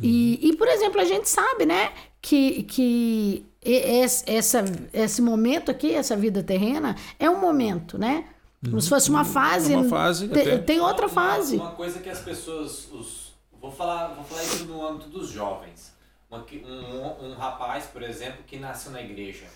E, 0.00 0.38
e, 0.40 0.56
por 0.56 0.68
exemplo, 0.68 1.00
a 1.00 1.04
gente 1.04 1.28
sabe, 1.28 1.66
né, 1.66 1.90
que, 2.22 2.62
que 2.62 3.44
e- 3.70 4.02
es- 4.04 4.24
essa, 4.26 4.64
esse 4.92 5.20
momento 5.22 5.70
aqui, 5.70 5.94
essa 5.94 6.16
vida 6.16 6.42
terrena, 6.42 6.96
é 7.18 7.28
um 7.28 7.40
momento, 7.40 7.98
né? 7.98 8.24
Como 8.64 8.80
se 8.80 8.88
fosse 8.88 9.08
uma 9.10 9.24
fase. 9.24 9.74
Uma 9.74 9.88
fase, 9.88 10.26
Te- 10.28 10.40
até. 10.40 10.58
Tem 10.58 10.80
outra 10.80 11.06
Uma- 11.06 11.14
fase. 11.14 11.56
Uma, 11.56 11.70
coisa 11.72 12.00
que 12.00 12.10
as 12.10 12.18
pessoas. 12.20 12.88
Os, 12.92 13.32
vou, 13.60 13.70
falar, 13.70 14.08
vou 14.14 14.24
falar 14.24 14.42
isso 14.42 14.64
no 14.64 14.84
âmbito 14.86 15.08
dos 15.08 15.30
jovens. 15.30 15.92
Uma 16.28 16.42
que- 16.42 16.64
um, 16.64 17.26
um 17.30 17.34
rapaz, 17.34 17.84
por 17.86 18.02
exemplo, 18.02 18.42
que 18.46 18.58
nasceu 18.58 18.90
na 18.92 19.00
igreja. 19.00 19.46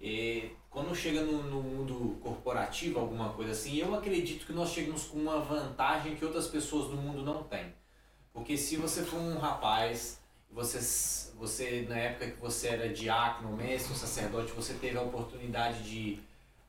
E 0.00 0.50
quando 0.70 0.94
chega 0.94 1.22
no, 1.22 1.42
no 1.42 1.62
mundo 1.62 2.18
corporativo, 2.22 3.00
alguma 3.00 3.30
coisa 3.30 3.50
assim, 3.52 3.76
eu 3.78 3.94
acredito 3.94 4.46
que 4.46 4.52
nós 4.52 4.70
chegamos 4.70 5.04
com 5.04 5.18
uma 5.18 5.40
vantagem 5.40 6.14
que 6.14 6.24
outras 6.24 6.46
pessoas 6.46 6.88
do 6.88 6.96
mundo 6.96 7.22
não 7.24 7.42
têm. 7.42 7.66
Porque 8.32 8.56
se 8.56 8.76
você 8.76 9.02
for 9.02 9.18
um 9.18 9.38
rapaz, 9.38 10.20
você, 10.56 11.32
você 11.38 11.86
na 11.86 11.98
época 11.98 12.30
que 12.30 12.40
você 12.40 12.68
era 12.68 12.88
diácono, 12.88 13.54
mestre, 13.54 13.94
sacerdote, 13.94 14.52
você 14.52 14.72
teve 14.72 14.96
a 14.96 15.02
oportunidade 15.02 15.82
de 15.82 16.18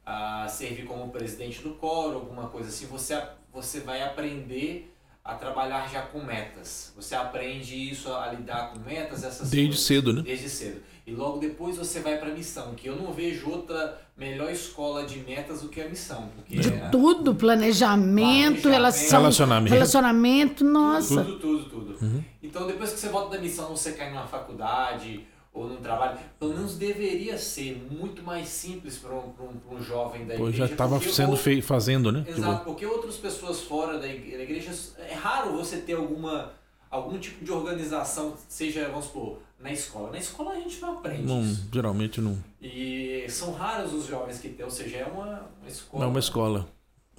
uh, 0.06 0.50
servir 0.50 0.86
como 0.86 1.10
presidente 1.10 1.62
do 1.62 1.74
coro, 1.76 2.16
alguma 2.16 2.50
coisa 2.50 2.68
assim, 2.68 2.86
você, 2.86 3.18
você 3.52 3.80
vai 3.80 4.04
aprender 4.04 4.94
a 5.24 5.36
trabalhar 5.36 5.90
já 5.90 6.02
com 6.02 6.22
metas. 6.22 6.92
Você 6.98 7.16
aprende 7.16 7.76
isso 7.76 8.14
a 8.14 8.34
lidar 8.34 8.74
com 8.74 8.80
metas, 8.80 9.24
essas 9.24 9.50
Desde 9.50 9.70
coisas, 9.70 9.86
cedo, 9.86 10.14
né? 10.14 10.22
Desde 10.22 10.50
cedo. 10.50 10.84
E 11.08 11.14
logo 11.14 11.38
depois 11.40 11.78
você 11.78 12.02
vai 12.02 12.18
para 12.18 12.30
a 12.32 12.34
missão, 12.34 12.76
que 12.76 12.86
eu 12.88 12.98
não 12.98 13.14
vejo 13.14 13.50
outra 13.50 13.98
melhor 14.18 14.52
escola 14.52 15.06
de 15.06 15.20
metas 15.20 15.62
do 15.62 15.70
que 15.70 15.80
a 15.80 15.88
missão. 15.88 16.28
Porque 16.36 16.58
De 16.58 16.68
é- 16.68 16.90
tudo, 16.90 17.34
planejamento, 17.34 18.64
Planejamento. 18.64 18.70
relação, 18.70 19.20
Relacionamento. 19.22 19.74
relacionamento, 19.74 20.64
nossa. 20.66 21.24
Tudo, 21.24 21.40
tudo, 21.40 21.64
tudo. 21.94 22.26
Então 22.44 22.68
depois 22.68 22.92
que 22.92 23.00
você 23.00 23.08
volta 23.08 23.38
da 23.38 23.42
missão, 23.42 23.70
você 23.70 23.94
cai 23.94 24.10
numa 24.10 24.28
faculdade 24.28 25.26
ou 25.54 25.70
num 25.70 25.78
trabalho, 25.78 26.20
pelo 26.38 26.54
menos 26.54 26.76
deveria 26.78 27.38
ser 27.38 27.82
muito 27.90 28.22
mais 28.22 28.50
simples 28.50 28.98
para 28.98 29.14
um, 29.16 29.32
um, 29.72 29.76
um 29.78 29.82
jovem 29.82 30.26
da 30.26 30.36
igreja. 30.36 30.58
já 30.58 30.66
estava 30.66 31.00
sendo 31.00 31.32
ou- 31.32 31.38
feito, 31.38 31.66
fazendo, 31.66 32.12
né? 32.12 32.26
Exato, 32.28 32.66
porque 32.66 32.86
outras 32.86 33.16
pessoas 33.16 33.62
fora 33.62 33.98
da 33.98 34.08
igreja, 34.08 34.72
é 35.10 35.14
raro 35.14 35.54
você 35.54 35.78
ter 35.78 35.94
alguma 35.94 36.52
algum 36.90 37.18
tipo 37.20 37.44
de 37.44 37.52
organização, 37.52 38.36
seja, 38.48 38.88
vamos 38.90 39.06
supor, 39.06 39.40
na 39.60 39.72
escola. 39.72 40.12
Na 40.12 40.18
escola 40.18 40.52
a 40.52 40.56
gente 40.56 40.80
não 40.80 40.98
aprende 40.98 41.24
não, 41.24 41.42
isso. 41.42 41.68
geralmente 41.74 42.22
não. 42.22 42.38
E 42.62 43.26
são 43.30 43.54
raros 43.54 43.94
os 43.94 44.06
jovens 44.06 44.40
que 44.40 44.50
tem, 44.50 44.64
ou 44.66 44.72
seja, 44.72 44.98
é 44.98 45.06
uma, 45.06 45.50
uma 45.60 45.68
escola. 45.68 46.04
É 46.04 46.08
uma 46.08 46.20
escola. 46.20 46.68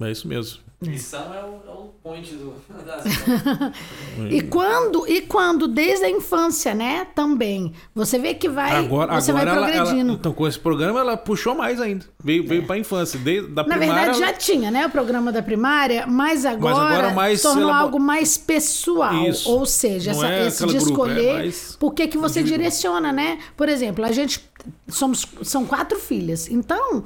É 0.00 0.10
isso 0.10 0.26
mesmo. 0.28 0.60
Missão 0.80 1.34
é 1.34 1.42
o, 1.42 1.68
é 1.68 1.72
o 1.74 1.88
point 2.04 2.32
do, 2.36 2.54
das 2.86 3.02
E 4.30 4.40
quando, 4.42 5.08
e 5.08 5.22
quando 5.22 5.66
desde 5.66 6.04
a 6.04 6.10
infância, 6.10 6.72
né, 6.72 7.04
também, 7.16 7.72
você 7.92 8.16
vê 8.16 8.32
que 8.34 8.48
vai, 8.48 8.76
Agora, 8.76 9.20
você 9.20 9.32
agora 9.32 9.46
vai 9.50 9.56
ela, 9.56 9.66
ela- 9.70 9.76
progredindo. 9.86 10.12
então, 10.12 10.32
com 10.32 10.46
esse 10.46 10.56
programa, 10.58 11.00
ela 11.00 11.16
puxou 11.16 11.56
mais 11.56 11.80
ainda. 11.80 12.06
Veio, 12.22 12.46
veio 12.46 12.64
pra 12.64 12.78
infância. 12.78 13.18
Desde, 13.18 13.48
da 13.48 13.64
Na 13.64 13.76
primária, 13.76 13.94
verdade, 13.94 14.18
já 14.20 14.28
ela- 14.28 14.36
tinha, 14.38 14.70
né, 14.70 14.86
o 14.86 14.90
programa 14.90 15.32
da 15.32 15.42
primária, 15.42 16.06
mas 16.06 16.46
agora, 16.46 16.76
agora 16.76 17.10
mais 17.12 17.42
tornou 17.42 17.64
elabo- 17.64 17.80
algo 17.84 17.98
mais 17.98 18.38
pessoal. 18.38 19.26
Isso. 19.28 19.50
Ou 19.50 19.66
seja, 19.66 20.12
essa, 20.12 20.28
é 20.28 20.46
esse 20.46 20.64
de 20.64 20.76
grupo, 20.78 20.86
é 20.86 20.92
escolher 20.92 21.32
mais 21.34 21.76
por 21.76 21.92
que, 21.92 22.06
que 22.06 22.16
você 22.18 22.40
direciona, 22.40 23.12
né? 23.12 23.38
Por 23.56 23.68
exemplo, 23.68 24.04
a 24.04 24.12
gente 24.12 24.48
somos 24.86 25.26
são 25.42 25.64
quatro 25.66 25.98
filhas. 25.98 26.48
Então, 26.48 27.02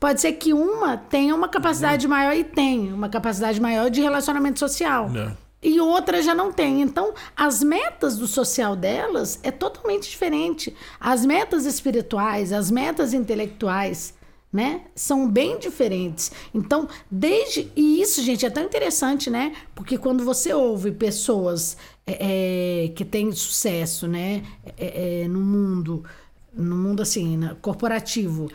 pode 0.00 0.22
ser 0.22 0.32
que 0.32 0.54
uma 0.54 0.96
tenha 0.96 1.34
uma 1.34 1.48
capacidade 1.48 2.08
maior 2.08 2.34
e 2.34 2.42
tem 2.42 2.90
uma 2.90 3.10
capacidade 3.10 3.60
maior 3.60 3.90
de 3.90 4.00
relacionamento 4.00 4.58
social. 4.58 5.10
É. 5.14 5.36
E 5.62 5.78
outra 5.78 6.22
já 6.22 6.34
não 6.34 6.50
tem. 6.50 6.80
Então, 6.80 7.12
as 7.36 7.62
metas 7.62 8.16
do 8.16 8.26
social 8.26 8.74
delas 8.74 9.38
é 9.42 9.50
totalmente 9.50 10.08
diferente. 10.08 10.74
As 10.98 11.24
metas 11.26 11.66
espirituais, 11.66 12.50
as 12.50 12.70
metas 12.70 13.12
intelectuais, 13.12 14.14
né? 14.50 14.80
São 14.94 15.28
bem 15.28 15.58
diferentes. 15.58 16.32
Então, 16.54 16.88
desde. 17.10 17.70
E 17.76 18.00
isso, 18.00 18.22
gente, 18.22 18.46
é 18.46 18.50
tão 18.50 18.64
interessante, 18.64 19.28
né? 19.28 19.52
Porque 19.74 19.98
quando 19.98 20.24
você 20.24 20.52
ouve 20.54 20.92
pessoas 20.92 21.76
é, 22.06 22.86
é, 22.86 22.88
que 22.88 23.04
têm 23.04 23.30
sucesso, 23.30 24.08
né? 24.08 24.42
É, 24.78 25.24
é, 25.24 25.28
no 25.28 25.40
mundo, 25.40 26.02
no 26.54 26.74
mundo 26.74 27.02
assim, 27.02 27.38
corporativo. 27.60 28.50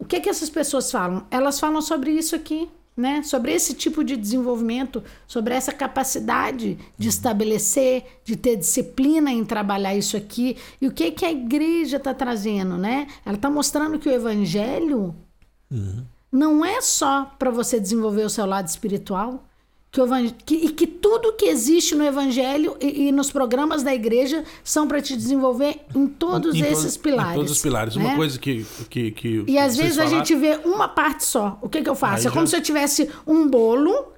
O 0.00 0.04
que 0.06 0.16
é 0.16 0.20
que 0.20 0.28
essas 0.30 0.50
pessoas 0.50 0.90
falam? 0.90 1.26
Elas 1.30 1.60
falam 1.60 1.82
sobre 1.82 2.10
isso 2.10 2.34
aqui, 2.34 2.68
né? 2.96 3.22
Sobre 3.22 3.52
esse 3.52 3.74
tipo 3.74 4.02
de 4.02 4.16
desenvolvimento, 4.16 5.04
sobre 5.26 5.54
essa 5.54 5.72
capacidade 5.72 6.78
de 6.96 7.08
estabelecer, 7.08 8.04
de 8.24 8.34
ter 8.34 8.56
disciplina 8.56 9.30
em 9.30 9.44
trabalhar 9.44 9.94
isso 9.94 10.16
aqui. 10.16 10.56
E 10.80 10.88
o 10.88 10.92
que 10.92 11.04
é 11.04 11.10
que 11.10 11.24
a 11.24 11.30
igreja 11.30 11.98
está 11.98 12.14
trazendo, 12.14 12.78
né? 12.78 13.06
Ela 13.24 13.36
está 13.36 13.50
mostrando 13.50 13.98
que 13.98 14.08
o 14.08 14.12
evangelho 14.12 15.14
não 16.32 16.64
é 16.64 16.80
só 16.80 17.26
para 17.38 17.50
você 17.50 17.78
desenvolver 17.78 18.24
o 18.24 18.30
seu 18.30 18.46
lado 18.46 18.66
espiritual, 18.68 19.44
que 19.92 20.00
que- 20.44 20.54
e 20.66 20.68
que 20.70 20.86
tudo 20.86 21.32
que 21.32 21.46
existe 21.46 21.94
no 21.96 22.04
evangelho 22.04 22.76
e, 22.80 23.08
e 23.08 23.12
nos 23.12 23.30
programas 23.32 23.82
da 23.82 23.92
igreja 23.92 24.44
são 24.62 24.86
para 24.86 25.00
te 25.02 25.16
desenvolver 25.16 25.80
em 25.94 26.06
todos 26.06 26.54
Em 26.54 26.60
esses 26.60 26.96
em 26.96 27.00
pilares. 27.00 27.34
todos 27.34 27.50
os 27.52 27.60
pilares. 27.60 27.96
né? 27.96 28.04
Uma 28.04 28.16
coisa 28.16 28.38
que. 28.38 28.64
que, 28.88 29.10
que 29.10 29.44
E 29.48 29.58
às 29.58 29.76
vezes 29.76 29.98
a 29.98 30.04
falaram- 30.04 30.24
gente 30.24 30.34
vê 30.38 30.60
uma 30.64 30.86
parte 30.88 31.24
só. 31.24 31.58
O 31.60 31.68
que, 31.68 31.82
que 31.82 31.88
eu 31.90 31.96
faço? 31.96 32.22
Aí 32.22 32.26
é 32.26 32.30
como 32.30 32.46
já- 32.46 32.50
se 32.50 32.56
eu 32.56 32.62
tivesse 32.62 33.10
um 33.26 33.48
bolo 33.48 34.12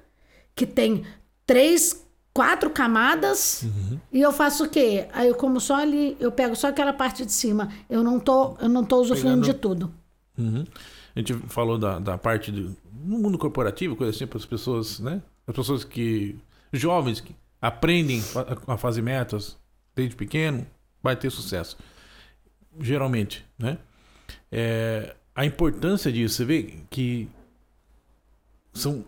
que 0.55 0.67
tem 0.67 1.03
três, 1.45 2.05
quatro 2.31 2.69
camadas 2.69 3.63
Uhum. 3.63 3.99
e 4.11 4.21
eu 4.21 4.31
faço 4.31 4.65
o 4.65 4.69
quê? 4.69 5.07
Aí 5.11 5.27
eu 5.27 5.35
como 5.35 5.59
só 5.59 5.75
ali, 5.77 6.15
eu 6.19 6.31
pego 6.31 6.55
só 6.55 6.67
aquela 6.67 6.93
parte 6.93 7.25
de 7.25 7.31
cima. 7.31 7.69
Eu 7.89 8.03
não 8.03 8.19
tô, 8.19 8.55
eu 8.61 8.69
não 8.69 8.83
tô 8.83 8.97
usufruindo 9.01 9.41
Pegando- 9.41 9.53
de 9.55 9.59
tudo. 9.59 9.93
Uhum. 10.37 10.63
A 11.15 11.19
gente 11.19 11.33
falou 11.47 11.77
da, 11.77 11.99
da 11.99 12.17
parte 12.17 12.51
do 12.51 12.75
no 13.03 13.19
mundo 13.19 13.37
corporativo, 13.37 13.95
coisa 13.95 14.15
assim, 14.15 14.25
para 14.25 14.37
as 14.37 14.45
pessoas, 14.45 14.99
né? 14.99 15.21
As 15.45 15.55
pessoas 15.55 15.83
que. 15.83 16.35
jovens 16.71 17.19
que 17.19 17.35
aprendem 17.61 18.21
a 18.67 18.77
fazer 18.77 19.01
metas 19.01 19.57
desde 19.95 20.15
pequeno, 20.15 20.65
vai 21.01 21.15
ter 21.15 21.29
sucesso. 21.29 21.77
Geralmente, 22.79 23.45
né? 23.57 23.77
É, 24.51 25.15
a 25.35 25.45
importância 25.45 26.11
disso, 26.11 26.35
você 26.35 26.45
vê 26.45 26.75
que 26.89 27.29
são, 28.73 29.05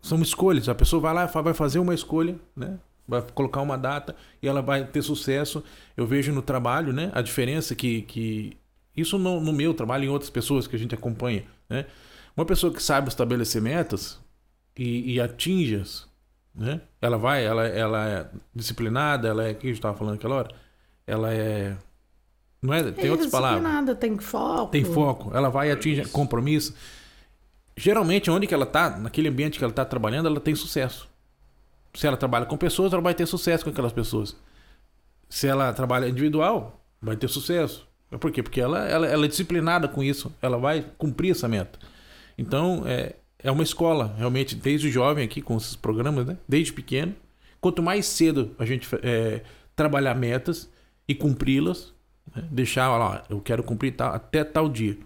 são 0.00 0.20
escolhas. 0.20 0.68
A 0.68 0.74
pessoa 0.74 1.00
vai 1.00 1.14
lá 1.14 1.26
vai 1.26 1.54
fazer 1.54 1.78
uma 1.78 1.94
escolha, 1.94 2.38
né? 2.54 2.78
Vai 3.08 3.22
colocar 3.22 3.60
uma 3.60 3.78
data 3.78 4.16
e 4.42 4.48
ela 4.48 4.60
vai 4.60 4.84
ter 4.84 5.02
sucesso. 5.02 5.62
Eu 5.96 6.06
vejo 6.06 6.32
no 6.32 6.42
trabalho, 6.42 6.92
né? 6.92 7.10
A 7.14 7.22
diferença 7.22 7.74
que, 7.74 8.02
que 8.02 8.56
isso 8.96 9.18
no, 9.18 9.40
no 9.40 9.52
meu 9.52 9.74
trabalho 9.74 10.04
e 10.04 10.06
em 10.06 10.10
outras 10.10 10.30
pessoas 10.30 10.66
que 10.66 10.74
a 10.76 10.78
gente 10.78 10.94
acompanha, 10.94 11.44
né? 11.68 11.86
Uma 12.36 12.44
pessoa 12.46 12.72
que 12.72 12.82
sabe 12.82 13.08
estabelecer 13.08 13.60
metas 13.62 14.18
e, 14.76 15.14
e 15.14 15.20
atinge-as, 15.20 16.06
né? 16.54 16.80
Ela 17.00 17.16
vai, 17.16 17.44
ela, 17.44 17.66
ela 17.66 18.08
é 18.08 18.26
disciplinada, 18.54 19.28
ela 19.28 19.44
é, 19.44 19.52
o 19.52 19.54
que 19.54 19.66
a 19.66 19.70
gente 19.70 19.78
estava 19.78 19.96
falando 19.96 20.14
aquela 20.16 20.34
hora? 20.36 20.54
Ela 21.06 21.32
é, 21.32 21.76
não 22.60 22.74
é? 22.74 22.82
Tem 22.92 23.06
É 23.06 23.10
outras 23.10 23.30
palavras. 23.30 23.60
disciplinada, 23.60 23.94
Tem 23.94 24.18
foco. 24.18 24.70
Tem 24.72 24.84
foco, 24.84 25.30
ela 25.36 25.48
vai 25.48 25.68
e 25.68 25.72
atinge 25.72 26.04
compromisso. 26.06 26.74
Geralmente, 27.76 28.30
onde 28.30 28.46
que 28.46 28.54
ela 28.54 28.66
tá, 28.66 28.98
naquele 28.98 29.28
ambiente 29.28 29.58
que 29.58 29.64
ela 29.64 29.72
tá 29.72 29.84
trabalhando, 29.84 30.26
ela 30.26 30.40
tem 30.40 30.54
sucesso. 30.54 31.08
Se 31.94 32.06
ela 32.06 32.16
trabalha 32.16 32.46
com 32.46 32.56
pessoas, 32.56 32.92
ela 32.92 33.02
vai 33.02 33.14
ter 33.14 33.26
sucesso 33.26 33.64
com 33.64 33.70
aquelas 33.70 33.92
pessoas. 33.92 34.36
Se 35.28 35.46
ela 35.46 35.72
trabalha 35.72 36.08
individual, 36.08 36.82
vai 37.00 37.16
ter 37.16 37.28
sucesso. 37.28 37.86
Por 38.20 38.30
quê? 38.30 38.42
Porque 38.42 38.60
ela, 38.60 38.86
ela, 38.86 39.06
ela 39.06 39.24
é 39.24 39.28
disciplinada 39.28 39.88
com 39.88 40.02
isso, 40.02 40.32
ela 40.40 40.56
vai 40.56 40.84
cumprir 40.96 41.32
essa 41.32 41.48
meta. 41.48 41.78
Então, 42.38 42.84
é, 42.86 43.14
é 43.42 43.50
uma 43.50 43.62
escola, 43.62 44.14
realmente, 44.16 44.54
desde 44.54 44.90
jovem 44.90 45.24
aqui, 45.24 45.42
com 45.42 45.56
esses 45.56 45.74
programas, 45.74 46.26
né? 46.26 46.36
Desde 46.48 46.72
pequeno. 46.72 47.14
Quanto 47.60 47.82
mais 47.82 48.06
cedo 48.06 48.54
a 48.58 48.64
gente 48.64 48.88
é, 49.02 49.42
trabalhar 49.74 50.14
metas 50.14 50.70
e 51.08 51.14
cumpri-las, 51.14 51.92
né? 52.34 52.44
deixar, 52.50 52.90
ó, 52.90 52.98
lá, 52.98 53.24
eu 53.28 53.40
quero 53.40 53.62
cumprir 53.62 53.92
tal, 53.92 54.14
até 54.14 54.44
tal 54.44 54.68
dia. 54.68 54.96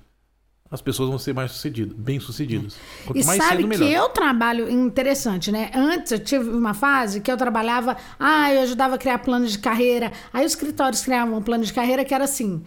As 0.71 0.80
pessoas 0.80 1.09
vão 1.09 1.19
ser 1.19 1.35
mais 1.35 1.50
sucedidas, 1.50 1.97
bem 1.97 2.21
sucedidas. 2.21 2.76
Quanto 3.04 3.19
E 3.19 3.25
mais 3.25 3.42
sabe 3.42 3.62
cedo, 3.62 3.71
que 3.71 3.78
melhor. 3.78 4.04
eu 4.04 4.09
trabalho 4.11 4.71
interessante, 4.71 5.50
né? 5.50 5.69
Antes 5.75 6.12
eu 6.12 6.21
tive 6.21 6.49
uma 6.49 6.75
fase 6.75 7.21
que 7.21 7.30
eu 7.33 7.37
trabalhava, 7.37 7.97
ah, 8.19 8.54
eu 8.54 8.61
ajudava 8.62 8.95
a 8.95 8.99
criar 8.99 9.19
planos 9.19 9.50
de 9.50 9.59
carreira. 9.59 10.12
Aí 10.33 10.47
os 10.47 10.52
escritórios 10.52 11.02
criavam 11.02 11.37
um 11.38 11.42
plano 11.42 11.64
de 11.64 11.73
carreira 11.73 12.04
que 12.04 12.14
era 12.14 12.23
assim, 12.23 12.62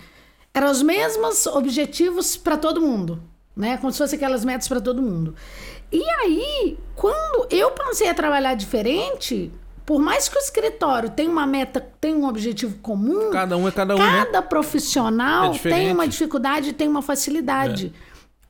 eram 0.54 0.70
os 0.70 0.82
mesmos 0.82 1.48
objetivos 1.48 2.38
para 2.38 2.56
todo 2.56 2.80
mundo, 2.80 3.22
né? 3.56 3.78
Como 3.78 3.92
se 3.92 3.98
fosse 3.98 4.16
aquelas 4.16 4.46
metas 4.46 4.68
para 4.68 4.80
todo 4.80 5.02
mundo. 5.02 5.36
E 5.92 6.02
aí, 6.22 6.78
quando 6.96 7.48
eu 7.50 7.72
passei 7.72 8.08
a 8.10 8.14
trabalhar 8.14 8.54
diferente, 8.54 9.52
por 9.86 10.00
mais 10.00 10.30
que 10.30 10.38
o 10.38 10.40
escritório 10.40 11.10
tenha 11.10 11.30
uma 11.30 11.46
meta, 11.48 11.82
tenha 12.00 12.16
um 12.16 12.28
objetivo 12.28 12.78
comum, 12.80 13.32
Cada 13.32 13.58
um 13.58 13.68
é 13.68 13.72
cada 13.72 13.96
um, 13.96 14.00
né? 14.00 14.26
Cada 14.26 14.42
profissional 14.42 15.54
É 15.54 15.58
tem 15.58 15.92
uma 15.92 16.08
dificuldade 16.08 16.70
e 16.70 16.74
tem 16.74 16.88
uma 16.88 17.02
facilidade. 17.02 17.92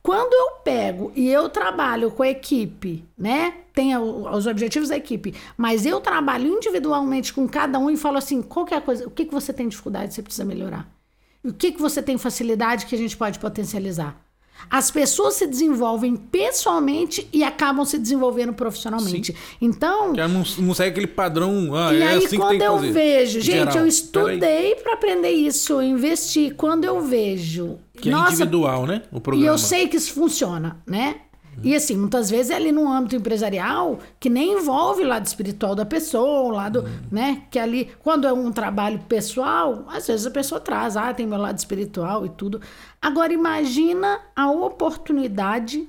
Quando 0.02 0.34
eu 0.34 0.56
pego 0.62 1.10
e 1.16 1.30
eu 1.30 1.48
trabalho 1.48 2.10
com 2.10 2.22
a 2.22 2.28
equipe, 2.28 3.02
né? 3.16 3.54
Tem 3.72 3.96
os 3.96 4.46
objetivos 4.46 4.90
da 4.90 4.96
equipe, 4.96 5.34
mas 5.56 5.86
eu 5.86 6.00
trabalho 6.00 6.46
individualmente 6.46 7.32
com 7.32 7.48
cada 7.48 7.78
um 7.78 7.90
e 7.90 7.96
falo 7.96 8.18
assim: 8.18 8.42
qual 8.42 8.66
é 8.70 8.74
a 8.74 8.80
coisa, 8.82 9.06
o 9.06 9.10
que, 9.10 9.24
que 9.24 9.32
você 9.32 9.52
tem 9.52 9.66
dificuldade 9.66 10.12
você 10.12 10.22
precisa 10.22 10.44
melhorar? 10.44 10.86
E 11.44 11.48
o 11.48 11.52
que, 11.52 11.72
que 11.72 11.80
você 11.80 12.02
tem 12.02 12.16
facilidade 12.16 12.86
que 12.86 12.94
a 12.94 12.98
gente 12.98 13.16
pode 13.16 13.38
potencializar? 13.38 14.18
As 14.70 14.90
pessoas 14.90 15.34
se 15.34 15.46
desenvolvem 15.46 16.16
pessoalmente 16.16 17.28
e 17.32 17.44
acabam 17.44 17.84
se 17.84 17.98
desenvolvendo 17.98 18.54
profissionalmente. 18.54 19.34
Então, 19.60 20.12
Que 20.14 20.20
ela 20.20 20.28
não, 20.32 20.42
não 20.58 20.72
segue 20.74 20.90
aquele 20.90 21.06
padrão. 21.06 21.74
Ah, 21.74 21.92
e 21.92 22.00
é 22.00 22.06
aí, 22.08 22.24
assim 22.24 22.38
quando 22.38 22.62
eu 22.62 22.76
fazer. 22.76 22.92
vejo, 22.92 23.40
gente, 23.40 23.56
Geral. 23.56 23.76
eu 23.76 23.86
estudei 23.86 24.74
para 24.76 24.94
aprender 24.94 25.30
isso, 25.30 25.74
eu 25.74 25.82
investi. 25.82 26.50
Quando 26.56 26.84
eu 26.84 27.02
vejo, 27.02 27.78
Que 28.00 28.08
é 28.08 28.12
nossa, 28.12 28.32
individual, 28.32 28.86
né? 28.86 29.02
O 29.12 29.18
e 29.18 29.20
programa. 29.20 29.46
eu 29.46 29.58
sei 29.58 29.86
que 29.86 29.96
isso 29.96 30.12
funciona, 30.14 30.80
né? 30.86 31.16
E 31.62 31.74
assim, 31.74 31.96
muitas 31.96 32.30
vezes 32.30 32.50
é 32.50 32.56
ali 32.56 32.72
no 32.72 32.90
âmbito 32.90 33.16
empresarial 33.16 33.98
que 34.18 34.28
nem 34.28 34.58
envolve 34.58 35.02
o 35.02 35.06
lado 35.06 35.26
espiritual 35.26 35.74
da 35.74 35.84
pessoa, 35.84 36.42
o 36.42 36.50
lado, 36.50 36.80
uhum. 36.80 37.00
né? 37.10 37.42
Que 37.50 37.58
ali, 37.58 37.90
quando 38.02 38.26
é 38.26 38.32
um 38.32 38.50
trabalho 38.52 39.00
pessoal, 39.08 39.84
às 39.88 40.06
vezes 40.06 40.26
a 40.26 40.30
pessoa 40.30 40.60
traz, 40.60 40.96
ah, 40.96 41.12
tem 41.14 41.26
meu 41.26 41.38
lado 41.38 41.58
espiritual 41.58 42.26
e 42.26 42.28
tudo. 42.28 42.60
Agora 43.00 43.32
imagina 43.32 44.20
a 44.34 44.50
oportunidade 44.50 45.88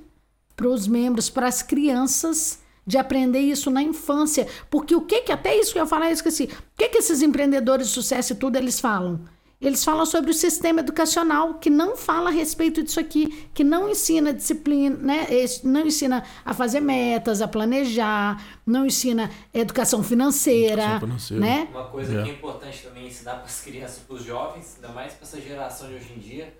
para 0.54 0.68
os 0.68 0.86
membros, 0.86 1.28
para 1.28 1.46
as 1.46 1.62
crianças 1.62 2.60
de 2.86 2.96
aprender 2.96 3.40
isso 3.40 3.70
na 3.70 3.82
infância. 3.82 4.46
Porque 4.70 4.94
o 4.94 5.00
que 5.02 5.22
que, 5.22 5.32
até 5.32 5.58
isso 5.58 5.72
que 5.72 5.80
eu 5.80 5.86
falar, 5.86 6.06
eu 6.06 6.12
esqueci. 6.12 6.44
O 6.44 6.78
que 6.78 6.88
que 6.88 6.98
esses 6.98 7.20
empreendedores 7.20 7.88
de 7.88 7.92
sucesso 7.92 8.32
e 8.32 8.36
tudo, 8.36 8.56
eles 8.56 8.78
falam? 8.78 9.20
Eles 9.58 9.82
falam 9.82 10.04
sobre 10.04 10.30
o 10.30 10.34
sistema 10.34 10.80
educacional 10.80 11.54
que 11.54 11.70
não 11.70 11.96
fala 11.96 12.28
a 12.28 12.32
respeito 12.32 12.82
disso 12.82 13.00
aqui, 13.00 13.48
que 13.54 13.64
não 13.64 13.88
ensina 13.88 14.32
disciplina, 14.32 14.96
né? 14.96 15.26
não 15.64 15.86
ensina 15.86 16.22
a 16.44 16.52
fazer 16.52 16.80
metas, 16.80 17.40
a 17.40 17.48
planejar, 17.48 18.44
não 18.66 18.84
ensina 18.84 19.30
educação 19.54 20.02
financeira, 20.02 20.82
educação 20.82 21.00
financeira. 21.00 21.44
né? 21.44 21.68
Uma 21.70 21.88
coisa 21.88 22.20
é. 22.20 22.22
que 22.22 22.30
é 22.30 22.32
importante 22.34 22.82
também 22.82 23.06
ensinar 23.06 23.36
para 23.36 23.46
as 23.46 23.62
crianças, 23.62 23.98
para 24.00 24.16
os 24.16 24.24
jovens, 24.24 24.74
ainda 24.76 24.88
mais 24.88 25.14
para 25.14 25.26
essa 25.26 25.40
geração 25.40 25.88
de 25.88 25.94
hoje 25.94 26.12
em 26.14 26.18
dia, 26.18 26.54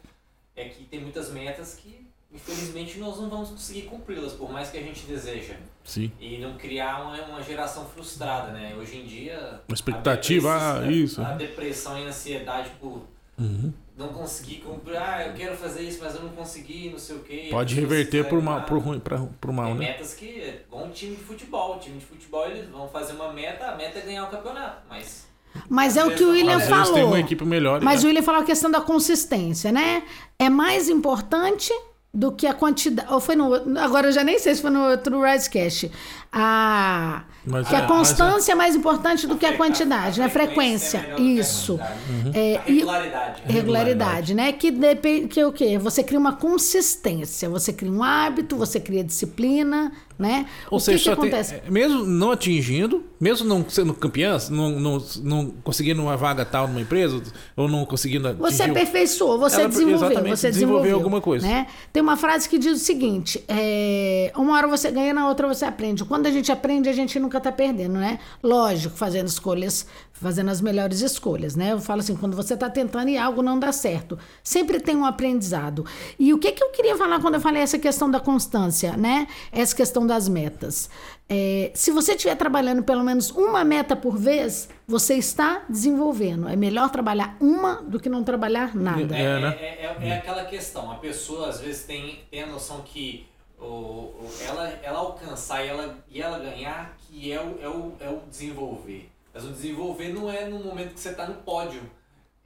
é 0.57 0.67
que 0.71 0.85
tem 0.85 1.01
muitas 1.01 1.31
metas 1.31 1.75
que 1.75 2.07
infelizmente 2.33 2.99
nós 2.99 3.19
não 3.19 3.29
vamos 3.29 3.51
conseguir 3.51 3.83
cumpri-las, 3.83 4.33
por 4.33 4.51
mais 4.51 4.71
que 4.71 4.79
a 4.79 4.83
gente 4.83 5.05
deseja. 5.05 5.57
Sim. 5.87 6.11
E 6.21 6.39
não 6.39 6.55
criar 6.55 7.01
uma, 7.01 7.17
uma 7.23 7.43
geração 7.43 7.87
frustrada, 7.87 8.51
né? 8.51 8.75
Hoje 8.77 8.99
em 8.99 9.07
dia. 9.07 9.61
Uma 9.69 9.75
expectativa, 9.75 10.81
ah, 10.83 10.91
isso. 10.91 11.23
A 11.23 11.33
depressão 11.33 11.97
e 11.97 12.05
a 12.05 12.09
ansiedade 12.09 12.71
por 12.81 13.07
uhum. 13.39 13.73
não 13.97 14.09
conseguir 14.09 14.57
cumprir. 14.57 14.97
Ah, 14.97 15.25
eu 15.29 15.35
quero 15.35 15.57
fazer 15.57 15.83
isso, 15.83 16.01
mas 16.03 16.17
eu 16.17 16.23
não 16.23 16.31
consegui, 16.31 16.91
não 16.91 16.99
sei 16.99 17.17
o 17.17 17.21
quê. 17.21 17.47
Pode 17.51 17.77
reverter 17.77 18.29
por, 18.29 18.37
uma, 18.37 18.63
por 18.63 18.79
ruim, 18.79 18.99
pra, 18.99 19.25
por 19.41 19.53
mal, 19.53 19.67
Tem 19.67 19.75
né? 19.77 19.87
metas 19.93 20.13
que. 20.15 20.61
Igual 20.67 20.87
um 20.87 20.91
time 20.91 21.15
de 21.15 21.23
futebol. 21.23 21.77
O 21.77 21.79
time 21.79 21.99
de 21.99 22.05
futebol, 22.05 22.47
eles 22.47 22.69
vão 22.69 22.89
fazer 22.89 23.13
uma 23.13 23.33
meta, 23.33 23.67
a 23.67 23.77
meta 23.77 24.01
é 24.01 24.03
ganhar 24.03 24.25
o 24.25 24.31
campeonato, 24.31 24.83
mas. 24.91 25.25
Mas 25.71 25.97
é 25.97 26.05
o 26.05 26.15
que 26.15 26.23
o 26.23 26.33
William 26.33 26.61
falou. 26.61 26.95
Tem 26.95 27.05
uma 27.05 27.21
equipe 27.21 27.45
melhor. 27.45 27.81
Mas 27.81 28.03
né? 28.03 28.07
o 28.07 28.09
William 28.09 28.23
falou 28.23 28.43
a 28.43 28.45
questão 28.45 28.71
da 28.71 28.81
consistência, 28.81 29.71
né? 29.71 30.03
É 30.39 30.51
mais 30.51 30.89
importante 30.89 31.73
do 32.17 32.33
que 32.33 32.47
a 32.47 32.55
quantidade. 32.55 33.13
Ou 33.13 33.21
foi 33.21 33.37
no. 33.37 33.79
Agora 33.79 34.09
eu 34.09 34.13
já 34.13 34.25
nem 34.25 34.39
sei 34.39 34.55
se 34.55 34.63
foi 34.63 34.71
no 34.71 34.89
outro 34.89 35.21
Risecast. 35.23 35.93
A, 36.33 37.25
mas, 37.45 37.69
que 37.69 37.75
a 37.75 37.81
é, 37.81 37.87
constância 37.87 38.53
é, 38.53 38.55
é, 38.55 38.57
mais 38.57 38.75
importante 38.75 39.27
do 39.27 39.37
que 39.37 39.45
a 39.45 39.55
quantidade, 39.55 40.19
né? 40.19 40.29
Frequência. 40.31 41.15
É 41.17 41.21
isso. 41.21 41.75
Uhum. 41.75 42.33
É, 42.33 42.61
regularidade. 42.65 43.43
E, 43.47 43.53
regularidade, 43.53 44.35
né? 44.35 44.53
Que 44.53 44.71
depende. 44.71 45.29
Que 45.29 45.45
o 45.45 45.53
quê? 45.53 45.77
Você 45.77 46.03
cria 46.03 46.19
uma 46.19 46.33
consistência, 46.33 47.51
você 47.51 47.71
cria 47.71 47.93
um 47.93 48.03
hábito, 48.03 48.57
você 48.57 48.81
cria 48.81 49.05
disciplina, 49.05 49.93
né? 50.19 50.47
Ou 50.71 50.79
o 50.79 50.81
seja, 50.81 50.99
que, 50.99 51.05
que 51.05 51.11
acontece? 51.11 51.55
Tem, 51.55 51.69
é, 51.69 51.71
mesmo 51.71 52.03
não 52.03 52.31
atingindo, 52.31 53.05
mesmo 53.19 53.47
não 53.47 53.65
sendo 53.69 53.95
campeã, 53.95 54.37
não, 54.51 54.71
não, 54.79 55.05
não 55.23 55.51
conseguindo 55.63 56.03
uma 56.03 56.17
vaga 56.17 56.45
tal 56.45 56.69
numa 56.69 56.81
empresa, 56.81 57.23
ou 57.57 57.69
não 57.69 57.85
conseguindo. 57.85 58.35
Você 58.35 58.65
aperfeiçoou, 58.65 59.39
você 59.39 59.61
ela, 59.61 59.69
desenvolveu, 59.69 60.37
você 60.37 60.51
desenvolveu 60.51 60.97
alguma 60.97 61.21
coisa. 61.21 61.47
Né? 61.47 61.67
Tem 61.93 62.03
uma 62.03 62.17
frase 62.17 62.49
que 62.49 62.59
diz 62.59 62.81
o 62.81 62.85
seguinte: 62.85 63.43
é, 63.49 64.33
uma 64.37 64.55
hora 64.55 64.69
você 64.69 64.91
ganha, 64.91 65.15
na 65.15 65.29
outra 65.29 65.49
você 65.49 65.65
aprende. 65.65 66.05
Quando 66.05 66.27
a 66.27 66.31
gente 66.31 66.53
aprende, 66.53 66.89
a 66.89 66.93
gente 66.93 67.19
nunca 67.19 67.39
está 67.39 67.51
perdendo, 67.51 67.95
né? 67.95 68.19
Lógico, 68.43 68.97
fazendo 68.97 69.29
escolhas, 69.29 69.87
fazendo 70.13 70.51
as 70.51 70.61
melhores 70.61 71.01
escolhas, 71.01 71.55
né? 71.57 71.73
Eu 71.73 71.81
falo 71.81 72.01
assim, 72.01 72.17
quando 72.17 72.37
você 72.37 72.55
está 72.55 72.69
tentando 72.69 73.09
e 73.09 73.19
algo 73.19 73.43
não 73.43 73.59
dá 73.59 73.73
certo, 73.73 74.19
sempre 74.43 74.81
tem 74.81 74.97
um 74.97 75.05
aprendizado. 75.05 75.85
E 76.19 76.33
o 76.33 76.39
que, 76.39 76.53
que 76.53 76.63
eu 76.63 76.71
queria 76.71 76.97
falar 76.97 77.21
quando 77.21 77.35
eu 77.35 77.41
falei 77.41 77.63
essa 77.63 77.79
questão 77.79 78.11
da 78.11 78.21
constância, 78.21 78.97
né? 78.97 79.27
Essa 79.53 79.75
questão 79.75 80.07
das 80.07 80.29
metas. 80.29 80.89
É, 81.29 81.73
se 81.75 81.91
você 81.91 82.13
estiver 82.13 82.37
trabalhando 82.37 82.85
pelo 82.85 83.03
menos 83.03 83.31
uma 83.31 83.65
meta 83.65 83.97
por 83.97 84.17
vez, 84.17 84.69
você 84.87 85.15
está 85.15 85.65
desenvolvendo. 85.69 86.49
É 86.49 86.55
melhor 86.55 86.89
trabalhar 86.91 87.37
uma 87.41 87.83
do 87.83 87.99
que 87.99 88.09
não 88.09 88.23
trabalhar 88.23 88.77
nada. 88.77 89.17
É, 89.17 89.41
né? 89.41 89.57
é, 89.61 89.97
é, 90.01 90.09
é 90.09 90.13
aquela 90.19 90.45
questão. 90.45 90.91
A 90.91 90.97
pessoa 90.97 91.49
às 91.49 91.61
vezes 91.61 91.83
tem, 91.83 92.21
tem 92.31 92.45
a 92.45 92.47
noção 92.47 92.83
que 92.83 93.27
o, 93.59 93.65
o, 93.65 94.31
ela, 94.47 94.69
ela 94.83 94.99
alcançar 95.01 95.65
e 95.65 95.69
ela, 95.69 95.99
e 96.09 96.23
ela 96.23 96.39
ganhar, 96.39 96.97
que 97.09 97.33
é 97.33 97.41
o, 97.41 97.59
é, 97.61 97.69
o, 97.69 97.93
é 97.99 98.09
o 98.09 98.21
desenvolver. 98.31 99.11
Mas 99.35 99.45
o 99.45 99.49
desenvolver 99.49 100.15
não 100.15 100.31
é 100.31 100.47
no 100.47 100.61
momento 100.61 100.95
que 100.95 101.01
você 101.01 101.11
está 101.11 101.27
no 101.27 101.35
pódio. 101.35 101.83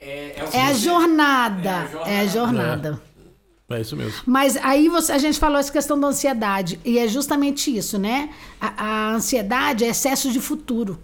É, 0.00 0.30
é, 0.30 0.48
é, 0.54 0.62
a 0.62 0.72
jornada, 0.72 1.68
é 1.68 1.74
a 1.74 1.86
jornada. 1.86 2.10
É 2.10 2.20
a 2.20 2.26
jornada. 2.26 3.02
É 3.70 3.80
isso 3.80 3.96
mesmo. 3.96 4.20
Mas 4.26 4.56
aí 4.56 4.88
você, 4.88 5.12
a 5.12 5.18
gente 5.18 5.38
falou 5.38 5.56
essa 5.56 5.70
questão 5.70 5.98
da 5.98 6.08
ansiedade. 6.08 6.80
E 6.84 6.98
é 6.98 7.06
justamente 7.06 7.74
isso, 7.74 7.98
né? 7.98 8.30
A, 8.60 8.84
a, 8.84 9.14
ansiedade 9.14 9.84
é 9.84 9.88
excesso 9.88 10.32
de 10.32 10.40
futuro. 10.40 10.98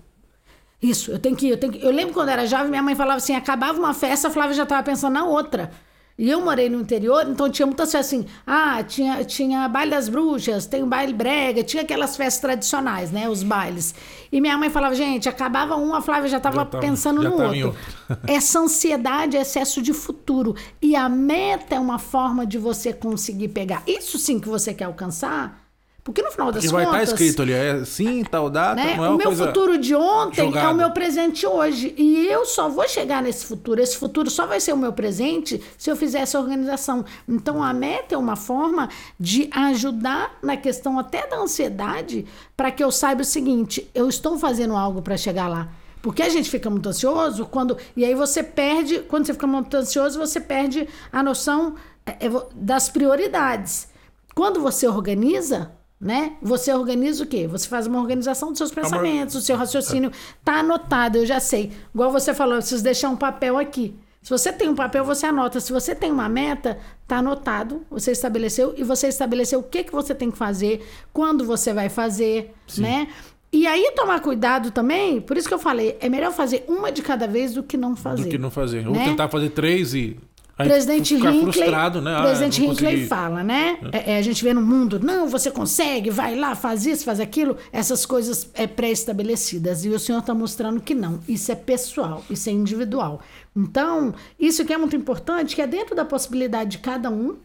Isso, 0.83 1.13
eu 1.13 1.19
tenho 1.19 1.37
que. 1.37 1.49
Eu, 1.49 1.57
tenho 1.57 1.73
que, 1.73 1.85
eu 1.85 1.91
lembro 1.93 2.13
quando 2.13 2.29
eu 2.29 2.33
era 2.33 2.47
jovem, 2.47 2.69
minha 2.69 2.83
mãe 2.83 2.97
falava 2.97 3.19
assim: 3.19 3.35
acabava 3.35 3.79
uma 3.79 3.95
festa, 3.95 4.29
a 4.29 4.31
Flávia 4.31 4.55
já 4.55 4.65
estava 4.65 4.83
pensando 4.83 5.15
na 5.15 5.25
outra. 5.25 5.71
E 6.19 6.31
eu 6.31 6.41
morei 6.41 6.71
no 6.71 6.81
interior, 6.81 7.27
então 7.29 7.51
tinha 7.51 7.67
muitas 7.67 7.93
festas 7.93 8.19
assim. 8.19 8.27
Ah, 8.47 8.83
tinha, 8.83 9.23
tinha 9.23 9.69
baile 9.69 9.91
das 9.91 10.09
bruxas, 10.09 10.65
tem 10.65 10.83
o 10.83 10.87
baile 10.87 11.13
brega, 11.13 11.63
tinha 11.63 11.83
aquelas 11.83 12.17
festas 12.17 12.41
tradicionais, 12.41 13.11
né? 13.11 13.29
Os 13.29 13.43
bailes. 13.43 13.95
E 14.33 14.41
minha 14.41 14.57
mãe 14.57 14.71
falava, 14.71 14.95
gente, 14.95 15.29
acabava 15.29 15.77
um, 15.77 15.95
a 15.95 16.01
Flávia 16.01 16.31
já 16.31 16.39
estava 16.39 16.65
pensando 16.65 17.23
já 17.23 17.29
no 17.29 17.37
outro. 17.37 17.67
outro. 17.67 17.79
Essa 18.27 18.61
ansiedade 18.61 19.37
é 19.37 19.43
excesso 19.43 19.83
de 19.83 19.93
futuro. 19.93 20.57
E 20.81 20.97
a 20.97 21.07
meta 21.07 21.75
é 21.75 21.81
uma 21.81 21.99
forma 21.99 22.47
de 22.47 22.57
você 22.57 22.95
conseguir 22.95 23.49
pegar. 23.49 23.83
Isso 23.87 24.19
sim 24.19 24.41
que 24.41 24.49
você 24.49 24.73
quer 24.73 24.85
alcançar 24.85 25.66
porque 26.07 26.23
no 26.23 26.31
final 26.31 26.53
das 26.53 26.63
Porque 26.63 26.71
contas. 26.71 26.89
vai 26.89 26.99
tá 26.99 27.03
estar 27.03 27.15
escrito 27.17 27.43
ali, 27.43 27.53
é 27.53 27.85
sim, 27.85 28.23
tal 28.23 28.49
data. 28.49 28.77
Né? 28.77 28.95
Não 28.95 29.05
é 29.05 29.11
o 29.11 29.17
meu 29.17 29.35
futuro 29.35 29.77
de 29.77 29.93
ontem 29.93 30.45
jogada. 30.45 30.69
é 30.69 30.71
o 30.71 30.77
meu 30.77 30.93
presente 30.93 31.45
hoje. 31.45 31.93
E 31.99 32.29
eu 32.29 32.47
só 32.47 32.69
vou 32.69 32.89
chegar 32.89 33.21
nesse 33.21 33.45
futuro. 33.45 33.83
Esse 33.83 33.97
futuro 33.97 34.31
só 34.31 34.47
vai 34.47 34.61
ser 34.61 34.73
o 34.73 34.77
meu 34.77 34.93
presente 34.93 35.61
se 35.77 35.91
eu 35.91 35.97
fizer 35.97 36.21
essa 36.21 36.39
organização. 36.39 37.05
Então 37.29 37.61
a 37.61 37.73
meta 37.73 38.15
é 38.15 38.19
uma 38.19 38.37
forma 38.37 38.89
de 39.19 39.51
ajudar 39.51 40.39
na 40.41 40.57
questão 40.57 40.97
até 40.97 41.27
da 41.27 41.39
ansiedade, 41.39 42.25
para 42.57 42.71
que 42.71 42.85
eu 42.85 42.93
saiba 42.93 43.23
o 43.23 43.25
seguinte: 43.25 43.91
eu 43.93 44.09
estou 44.09 44.39
fazendo 44.39 44.77
algo 44.77 45.03
para 45.03 45.17
chegar 45.17 45.49
lá. 45.49 45.69
Porque 46.01 46.23
a 46.23 46.29
gente 46.29 46.49
fica 46.49 46.71
muito 46.71 46.89
ansioso 46.89 47.47
quando. 47.47 47.77
E 47.97 48.05
aí 48.05 48.15
você 48.15 48.45
perde. 48.45 49.01
Quando 49.01 49.27
você 49.27 49.33
fica 49.33 49.47
muito 49.49 49.77
ansioso, 49.77 50.21
você 50.21 50.39
perde 50.39 50.89
a 51.13 51.21
noção 51.21 51.75
é, 52.07 52.27
é, 52.27 52.31
das 52.55 52.89
prioridades. 52.89 53.89
Quando 54.37 54.61
você 54.61 54.87
organiza, 54.87 55.73
né? 56.01 56.35
Você 56.43 56.73
organiza 56.73 57.25
o 57.25 57.27
quê? 57.27 57.47
Você 57.47 57.69
faz 57.69 57.87
uma 57.87 58.01
organização 58.01 58.51
dos 58.51 58.59
seus 58.59 58.71
pensamentos, 58.71 59.35
o 59.35 59.41
seu 59.41 59.57
raciocínio 59.57 60.13
tá 60.45 60.61
anotado, 60.61 61.19
eu 61.19 61.27
já 61.27 61.41
sei. 61.41 61.73
Igual 61.95 62.11
você 62.11 62.35
falou, 62.35 62.55
eu 62.55 62.61
preciso 62.61 62.85
deixar 62.85 63.09
um 63.09 63.17
papel 63.17 63.59
aqui. 63.59 63.95
Se 64.23 64.31
você 64.31 64.53
tem 64.53 64.69
um 64.69 64.75
papel, 64.75 65.05
você 65.05 65.25
anota. 65.25 65.61
Se 65.61 65.73
você 65.73 65.95
tem 65.95 66.11
uma 66.11 66.29
meta, 66.29 66.79
tá 67.07 67.19
anotado, 67.19 67.83
você 67.89 68.11
estabeleceu 68.11 68.75
e 68.77 68.83
você 68.83 69.07
estabeleceu 69.07 69.61
o 69.61 69.63
que 69.63 69.85
que 69.85 69.93
você 69.93 70.15
tem 70.15 70.33
que 70.33 70.37
fazer, 70.37 70.85
quando 71.13 71.45
você 71.45 71.73
vai 71.73 71.89
fazer, 71.89 72.53
Sim. 72.67 72.83
né? 72.83 73.09
E 73.53 73.67
aí 73.67 73.93
tomar 73.95 74.21
cuidado 74.21 74.73
também, 74.73 75.21
por 75.21 75.37
isso 75.37 75.47
que 75.47 75.55
eu 75.55 75.59
falei, 75.59 75.97
é 76.01 76.09
melhor 76.09 76.33
fazer 76.33 76.65
uma 76.67 76.91
de 76.91 77.03
cada 77.03 77.29
vez 77.29 77.55
do 77.55 77.63
que 77.63 77.77
não 77.77 77.95
fazer. 77.95 78.25
Do 78.25 78.29
que 78.29 78.37
não 78.37 78.51
fazer. 78.51 78.83
Né? 78.83 78.89
Ou 78.89 78.95
tentar 78.97 79.29
fazer 79.29 79.51
três 79.51 79.95
e 79.95 80.17
Aí 80.59 80.69
presidente 80.69 81.15
Hinckley, 81.15 81.71
né? 82.01 82.23
presidente 82.23 82.63
ah, 82.63 82.65
Hinckley 82.65 83.07
fala, 83.07 83.45
né? 83.45 83.79
É. 83.93 84.13
É, 84.13 84.19
a 84.19 84.23
gente 84.23 84.43
vê 84.43 84.55
no 84.55 84.63
mundo, 84.63 84.99
não, 84.99 85.29
você 85.29 85.51
consegue, 85.51 86.09
vai 86.09 86.35
lá, 86.35 86.55
faz 86.55 86.87
isso, 86.87 87.05
faz 87.05 87.21
aquilo, 87.21 87.59
essas 87.71 88.07
coisas 88.07 88.51
é 88.55 88.67
pré-estabelecidas. 88.67 89.85
E 89.85 89.91
o 89.91 89.99
senhor 89.99 90.21
está 90.21 90.33
mostrando 90.33 90.81
que 90.81 90.95
não. 90.95 91.21
Isso 91.29 91.53
é 91.53 91.55
pessoal, 91.55 92.25
isso 92.31 92.49
é 92.49 92.53
individual. 92.53 93.21
Então, 93.55 94.15
isso 94.41 94.65
que 94.65 94.73
é 94.73 94.79
muito 94.79 94.97
importante, 94.97 95.55
que 95.55 95.61
é 95.61 95.67
dentro 95.67 95.95
da 95.95 96.07
possibilidade 96.07 96.71
de 96.71 96.79
cada 96.79 97.11
um, 97.11 97.37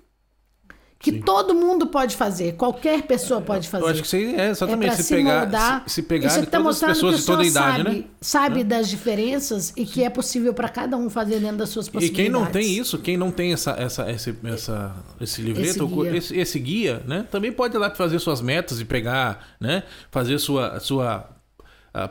que 1.02 1.12
Sim. 1.12 1.22
todo 1.22 1.56
mundo 1.56 1.88
pode 1.88 2.16
fazer, 2.16 2.54
qualquer 2.54 3.02
pessoa 3.02 3.42
pode 3.42 3.68
fazer. 3.68 3.84
Eu 3.84 3.90
acho 3.90 4.02
que 4.04 4.08
isso 4.08 4.16
é 4.16 4.50
exatamente 4.52 4.94
é 4.94 4.96
se, 4.96 5.04
se, 5.04 5.16
pegar, 5.16 5.42
moldar. 5.42 5.84
se, 5.88 5.96
se 5.96 6.04
pegar 6.04 6.28
isso 6.28 6.46
tá 6.46 6.60
todas 6.60 6.84
as 6.84 6.90
pessoas 6.90 7.20
de 7.20 7.26
toda 7.26 7.42
a 7.42 7.46
idade, 7.46 7.84
sabe, 7.84 7.90
né? 7.90 8.06
Sabe 8.22 8.62
é. 8.62 8.64
das 8.64 8.88
diferenças 8.88 9.74
e 9.76 9.84
que 9.84 10.04
é 10.04 10.10
possível 10.12 10.54
para 10.54 10.70
cada 10.70 10.96
um 10.96 11.10
fazer 11.10 11.40
dentro 11.40 11.58
das 11.58 11.70
suas 11.70 11.90
possibilidades. 11.90 12.20
E 12.20 12.24
quem 12.24 12.32
não 12.32 12.46
tem 12.46 12.78
isso, 12.78 13.00
quem 13.00 13.18
não 13.18 13.32
tem 13.32 13.52
essa, 13.52 13.72
essa, 13.72 14.12
esse, 14.12 14.36
essa, 14.44 14.96
esse 15.20 15.42
livreto, 15.42 15.70
esse 15.70 15.96
guia. 15.96 16.18
Esse, 16.18 16.38
esse 16.38 16.60
guia, 16.60 17.04
né? 17.08 17.26
Também 17.32 17.52
pode 17.52 17.76
ir 17.76 17.80
lá 17.80 17.90
fazer 17.90 18.20
suas 18.20 18.40
metas 18.40 18.80
e 18.80 18.86
pegar, 18.86 19.56
né? 19.60 19.82
Fazer 20.12 20.38
sua, 20.38 20.80
sua 20.80 21.28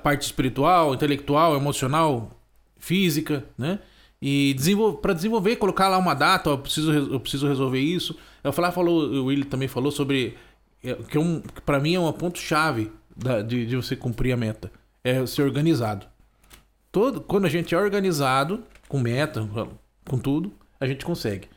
parte 0.02 0.22
espiritual, 0.22 0.94
intelectual, 0.94 1.54
emocional, 1.54 2.36
física, 2.76 3.44
né? 3.56 3.78
E 4.22 4.54
para 5.00 5.14
desenvolver, 5.14 5.56
colocar 5.56 5.88
lá 5.88 5.96
uma 5.96 6.14
data, 6.14 6.50
ó, 6.50 6.52
eu 6.54 6.58
preciso, 6.58 6.92
eu 6.92 7.20
preciso 7.20 7.48
resolver 7.48 7.80
isso. 7.80 8.16
Eu 8.44 8.52
falar, 8.52 8.70
falou, 8.72 9.04
o 9.04 9.24
Willi 9.26 9.44
também 9.44 9.68
falou 9.68 9.90
sobre 9.90 10.36
é, 10.84 10.94
que, 10.94 11.16
é 11.16 11.20
um, 11.20 11.40
que 11.40 11.60
para 11.62 11.80
mim 11.80 11.94
é 11.94 12.00
um 12.00 12.12
ponto 12.12 12.38
chave 12.38 12.92
de, 13.46 13.66
de 13.66 13.76
você 13.76 13.96
cumprir 13.96 14.32
a 14.32 14.36
meta, 14.36 14.70
é 15.04 15.24
ser 15.26 15.42
organizado. 15.42 16.06
Todo, 16.92 17.20
quando 17.20 17.46
a 17.46 17.48
gente 17.48 17.74
é 17.74 17.78
organizado, 17.78 18.64
com 18.88 18.98
meta, 18.98 19.48
com 20.06 20.18
tudo, 20.18 20.52
a 20.78 20.86
gente 20.86 21.04
consegue. 21.04 21.48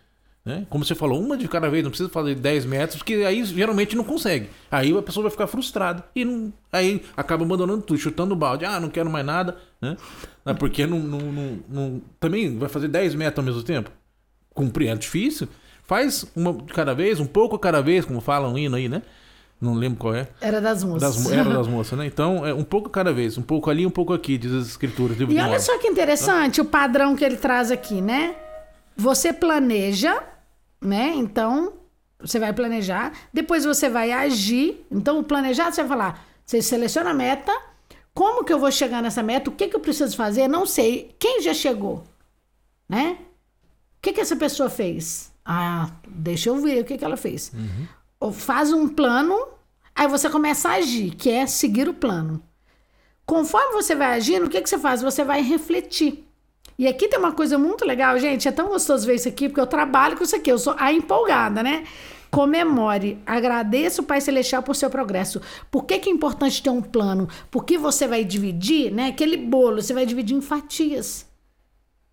Né? 0.45 0.67
Como 0.69 0.83
você 0.83 0.93
falou, 0.93 1.21
uma 1.21 1.37
de 1.37 1.47
cada 1.47 1.69
vez, 1.69 1.83
não 1.83 1.89
precisa 1.89 2.09
fazer 2.09 2.35
10 2.35 2.65
metros, 2.65 2.97
porque 2.97 3.13
aí 3.13 3.45
geralmente 3.45 3.95
não 3.95 4.03
consegue. 4.03 4.49
Aí 4.69 4.95
a 4.95 5.01
pessoa 5.01 5.23
vai 5.23 5.31
ficar 5.31 5.47
frustrada 5.47 6.03
e 6.13 6.25
não, 6.25 6.51
aí 6.71 7.01
acaba 7.15 7.45
abandonando 7.45 7.81
tudo, 7.81 7.97
chutando 7.97 8.33
o 8.33 8.37
balde. 8.37 8.65
Ah, 8.65 8.77
não 8.77 8.89
quero 8.89 9.09
mais 9.09 9.25
nada, 9.25 9.57
né? 9.81 9.95
Porque 10.59 10.85
não, 10.85 10.99
não, 10.99 11.19
não, 11.19 11.59
não 11.69 12.01
também 12.19 12.57
vai 12.57 12.67
fazer 12.67 12.89
10 12.89 13.15
metros 13.15 13.39
ao 13.39 13.45
mesmo 13.45 13.63
tempo. 13.63 13.89
Cumprir 14.53 14.89
é 14.89 14.95
difícil. 14.95 15.47
Faz 15.83 16.25
uma 16.35 16.53
de 16.53 16.73
cada 16.73 16.93
vez, 16.93 17.21
um 17.21 17.25
pouco 17.25 17.55
a 17.55 17.59
cada 17.59 17.81
vez, 17.81 18.03
como 18.03 18.19
falam 18.19 18.53
um 18.53 18.57
hino 18.57 18.75
aí, 18.75 18.89
né? 18.89 19.01
Não 19.61 19.73
lembro 19.73 19.97
qual 19.97 20.13
é. 20.13 20.27
Era 20.41 20.59
das 20.59 20.83
moças. 20.83 21.15
Das, 21.15 21.31
era 21.31 21.49
das 21.49 21.67
moças, 21.69 21.97
né? 21.97 22.05
Então, 22.05 22.45
é 22.45 22.53
um 22.53 22.65
pouco 22.65 22.89
cada 22.89 23.13
vez, 23.13 23.37
um 23.37 23.41
pouco 23.41 23.69
ali, 23.69 23.85
um 23.85 23.89
pouco 23.89 24.11
aqui, 24.11 24.37
diz 24.37 24.51
as 24.51 24.67
escrituras. 24.67 25.17
E 25.17 25.23
olha 25.23 25.59
só 25.59 25.77
que 25.77 25.87
interessante 25.87 26.59
o 26.59 26.65
padrão 26.65 27.15
que 27.15 27.23
ele 27.23 27.37
traz 27.37 27.71
aqui, 27.71 28.01
né? 28.01 28.35
Você 28.95 29.31
planeja, 29.31 30.21
né? 30.83 31.13
Então, 31.15 31.73
você 32.19 32.39
vai 32.39 32.53
planejar, 32.53 33.13
depois 33.31 33.65
você 33.65 33.89
vai 33.89 34.11
agir. 34.11 34.85
Então, 34.91 35.19
o 35.19 35.23
planejar, 35.23 35.71
você 35.71 35.81
vai 35.83 35.89
falar, 35.89 36.25
você 36.45 36.61
seleciona 36.61 37.11
a 37.11 37.13
meta, 37.13 37.51
como 38.13 38.43
que 38.43 38.53
eu 38.53 38.59
vou 38.59 38.71
chegar 38.71 39.01
nessa 39.01 39.23
meta, 39.23 39.49
o 39.49 39.53
que, 39.53 39.67
que 39.67 39.75
eu 39.75 39.79
preciso 39.79 40.15
fazer, 40.15 40.47
não 40.47 40.65
sei. 40.65 41.15
Quem 41.17 41.41
já 41.41 41.53
chegou, 41.53 42.03
né? 42.87 43.17
O 43.97 44.01
que, 44.01 44.13
que 44.13 44.21
essa 44.21 44.35
pessoa 44.35 44.69
fez? 44.69 45.31
Ah, 45.45 45.91
deixa 46.07 46.49
eu 46.49 46.57
ver 46.57 46.81
o 46.81 46.85
que, 46.85 46.97
que 46.97 47.05
ela 47.05 47.17
fez. 47.17 47.51
Uhum. 47.53 47.87
Ou 48.19 48.31
faz 48.31 48.71
um 48.71 48.87
plano, 48.87 49.37
aí 49.95 50.07
você 50.07 50.29
começa 50.29 50.69
a 50.69 50.73
agir, 50.73 51.15
que 51.15 51.29
é 51.29 51.45
seguir 51.45 51.89
o 51.89 51.93
plano. 51.93 52.41
Conforme 53.25 53.73
você 53.73 53.95
vai 53.95 54.13
agindo, 54.13 54.45
o 54.45 54.49
que, 54.49 54.61
que 54.61 54.69
você 54.69 54.77
faz? 54.77 55.01
Você 55.01 55.23
vai 55.23 55.41
refletir. 55.41 56.25
E 56.77 56.87
aqui 56.87 57.07
tem 57.07 57.19
uma 57.19 57.31
coisa 57.31 57.57
muito 57.57 57.85
legal, 57.85 58.17
gente. 58.19 58.47
É 58.47 58.51
tão 58.51 58.67
gostoso 58.67 59.05
ver 59.05 59.15
isso 59.15 59.27
aqui, 59.27 59.47
porque 59.47 59.61
eu 59.61 59.67
trabalho 59.67 60.17
com 60.17 60.23
isso 60.23 60.35
aqui. 60.35 60.51
Eu 60.51 60.57
sou 60.57 60.75
a 60.77 60.91
empolgada, 60.91 61.61
né? 61.61 61.85
Comemore, 62.31 63.21
agradeça 63.27 64.01
o 64.01 64.05
Pai 64.05 64.19
Celestial 64.19 64.63
por 64.63 64.75
seu 64.75 64.89
progresso. 64.89 65.39
Por 65.69 65.85
que, 65.85 65.99
que 65.99 66.09
é 66.09 66.11
importante 66.11 66.63
ter 66.63 66.71
um 66.71 66.81
plano? 66.81 67.29
Porque 67.51 67.77
você 67.77 68.07
vai 68.07 68.23
dividir, 68.23 68.91
né? 68.91 69.09
Aquele 69.09 69.37
bolo, 69.37 69.83
você 69.83 69.93
vai 69.93 70.03
dividir 70.03 70.35
em 70.35 70.41
fatias. 70.41 71.27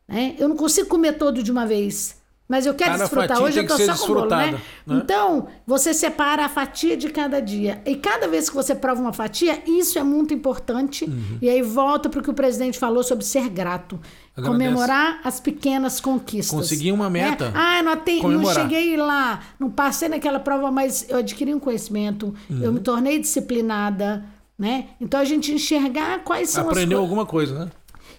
Né? 0.06 0.34
Eu 0.38 0.48
não 0.48 0.56
consigo 0.56 0.88
comer 0.88 1.14
todo 1.14 1.42
de 1.42 1.50
uma 1.50 1.66
vez. 1.66 2.19
Mas 2.50 2.66
eu 2.66 2.74
quero 2.74 2.90
Cada 2.90 3.04
desfrutar. 3.04 3.40
Hoje 3.40 3.60
eu 3.60 3.66
tô 3.68 3.78
só 3.78 3.94
com 3.94 4.12
bolo, 4.12 4.26
né? 4.26 4.50
né? 4.50 4.60
Então, 4.88 5.46
você 5.64 5.94
separa 5.94 6.46
a 6.46 6.48
fatia 6.48 6.96
de 6.96 7.08
cada 7.08 7.38
dia. 7.38 7.80
E 7.86 7.94
cada 7.94 8.26
vez 8.26 8.50
que 8.50 8.56
você 8.56 8.74
prova 8.74 9.00
uma 9.00 9.12
fatia, 9.12 9.62
isso 9.68 10.00
é 10.00 10.02
muito 10.02 10.34
importante. 10.34 11.04
Uhum. 11.04 11.38
E 11.40 11.48
aí 11.48 11.62
volta 11.62 12.08
para 12.08 12.18
o 12.18 12.22
que 12.24 12.30
o 12.30 12.34
presidente 12.34 12.76
falou 12.76 13.04
sobre 13.04 13.24
ser 13.24 13.48
grato. 13.48 14.00
Comemorar 14.34 15.20
as 15.22 15.38
pequenas 15.38 16.00
conquistas. 16.00 16.50
Conseguir 16.50 16.90
uma 16.90 17.08
meta. 17.08 17.50
Né? 17.50 17.52
Ah, 17.54 17.82
não, 17.84 17.92
atendi, 17.92 18.26
não 18.26 18.52
cheguei 18.52 18.96
lá, 18.96 19.40
não 19.56 19.70
passei 19.70 20.08
naquela 20.08 20.40
prova, 20.40 20.72
mas 20.72 21.06
eu 21.08 21.18
adquiri 21.18 21.54
um 21.54 21.60
conhecimento, 21.60 22.34
Uhum. 22.48 22.62
eu 22.62 22.72
me 22.72 22.80
tornei 22.80 23.20
disciplinada. 23.20 24.24
Né? 24.58 24.88
Então 25.00 25.18
a 25.18 25.24
gente 25.24 25.52
enxergar 25.52 26.18
quais 26.22 26.50
são 26.50 26.64
as 26.64 26.70
Aprendeu 26.70 26.98
alguma 26.98 27.24
coisa, 27.24 27.60
né? 27.60 27.70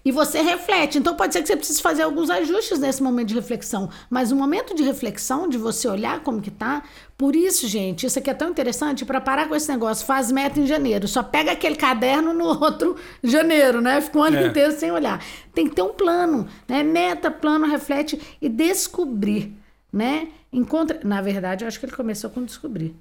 E 0.03 0.11
você 0.11 0.41
reflete. 0.41 0.97
Então 0.97 1.15
pode 1.15 1.33
ser 1.33 1.41
que 1.41 1.47
você 1.47 1.55
precise 1.55 1.81
fazer 1.81 2.01
alguns 2.03 2.29
ajustes 2.29 2.79
nesse 2.79 3.03
momento 3.03 3.27
de 3.29 3.35
reflexão. 3.35 3.89
Mas 4.09 4.31
o 4.31 4.35
momento 4.35 4.73
de 4.73 4.81
reflexão, 4.83 5.47
de 5.47 5.57
você 5.57 5.87
olhar 5.87 6.21
como 6.21 6.41
que 6.41 6.49
tá. 6.49 6.83
Por 7.17 7.35
isso, 7.35 7.67
gente, 7.67 8.05
isso 8.07 8.17
aqui 8.17 8.29
é 8.29 8.33
tão 8.33 8.49
interessante 8.49 9.05
para 9.05 9.21
parar 9.21 9.47
com 9.47 9.55
esse 9.55 9.69
negócio. 9.71 10.05
Faz 10.05 10.31
meta 10.31 10.59
em 10.59 10.65
janeiro. 10.65 11.07
Só 11.07 11.21
pega 11.21 11.51
aquele 11.51 11.75
caderno 11.75 12.33
no 12.33 12.45
outro 12.45 12.95
janeiro, 13.23 13.79
né? 13.79 14.01
Fica 14.01 14.17
o 14.17 14.23
ano 14.23 14.37
É. 14.37 14.47
inteiro 14.47 14.71
sem 14.73 14.91
olhar. 14.91 15.23
Tem 15.53 15.67
que 15.67 15.75
ter 15.75 15.83
um 15.83 15.93
plano, 15.93 16.47
né? 16.67 16.81
Meta, 16.81 17.29
plano, 17.29 17.67
reflete 17.67 18.19
e 18.41 18.49
descobrir, 18.49 19.53
né? 19.93 20.29
Encontra. 20.51 20.99
Na 21.03 21.21
verdade, 21.21 21.63
eu 21.63 21.67
acho 21.67 21.79
que 21.79 21.85
ele 21.85 21.95
começou 21.95 22.29
com 22.29 22.43
descobrir. 22.43 22.95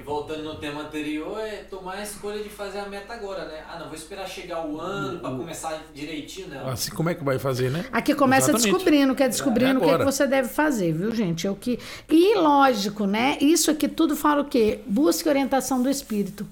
E 0.00 0.02
voltando 0.02 0.42
no 0.42 0.56
tema 0.56 0.80
anterior, 0.80 1.38
é 1.40 1.56
tomar 1.64 1.96
a 1.96 2.02
escolha 2.02 2.42
de 2.42 2.48
fazer 2.48 2.78
a 2.78 2.86
meta 2.86 3.12
agora, 3.12 3.44
né? 3.44 3.62
Ah, 3.68 3.78
não, 3.78 3.88
vou 3.88 3.94
esperar 3.94 4.26
chegar 4.26 4.66
o 4.66 4.80
ano 4.80 5.20
pra 5.20 5.28
começar 5.28 5.78
direitinho, 5.92 6.48
né? 6.48 6.62
Assim, 6.66 6.90
como 6.90 7.10
é 7.10 7.14
que 7.14 7.22
vai 7.22 7.38
fazer, 7.38 7.70
né? 7.70 7.84
Aqui 7.92 8.14
começa 8.14 8.50
Exatamente. 8.50 8.72
descobrindo, 8.72 9.14
que 9.14 9.22
é 9.22 9.28
descobrindo 9.28 9.74
É 9.74 9.76
o 9.76 9.80
que, 9.80 9.90
é 9.90 9.98
que 9.98 10.04
você 10.04 10.26
deve 10.26 10.48
fazer, 10.48 10.94
viu, 10.94 11.14
gente? 11.14 11.46
É 11.46 11.50
o 11.50 11.54
que... 11.54 11.78
E 12.08 12.34
lógico, 12.36 13.04
né? 13.04 13.36
Isso 13.42 13.70
aqui 13.70 13.88
tudo 13.88 14.16
fala 14.16 14.40
o 14.40 14.46
quê? 14.46 14.80
Busque 14.86 15.28
orientação 15.28 15.82
do 15.82 15.90
espírito. 15.90 16.46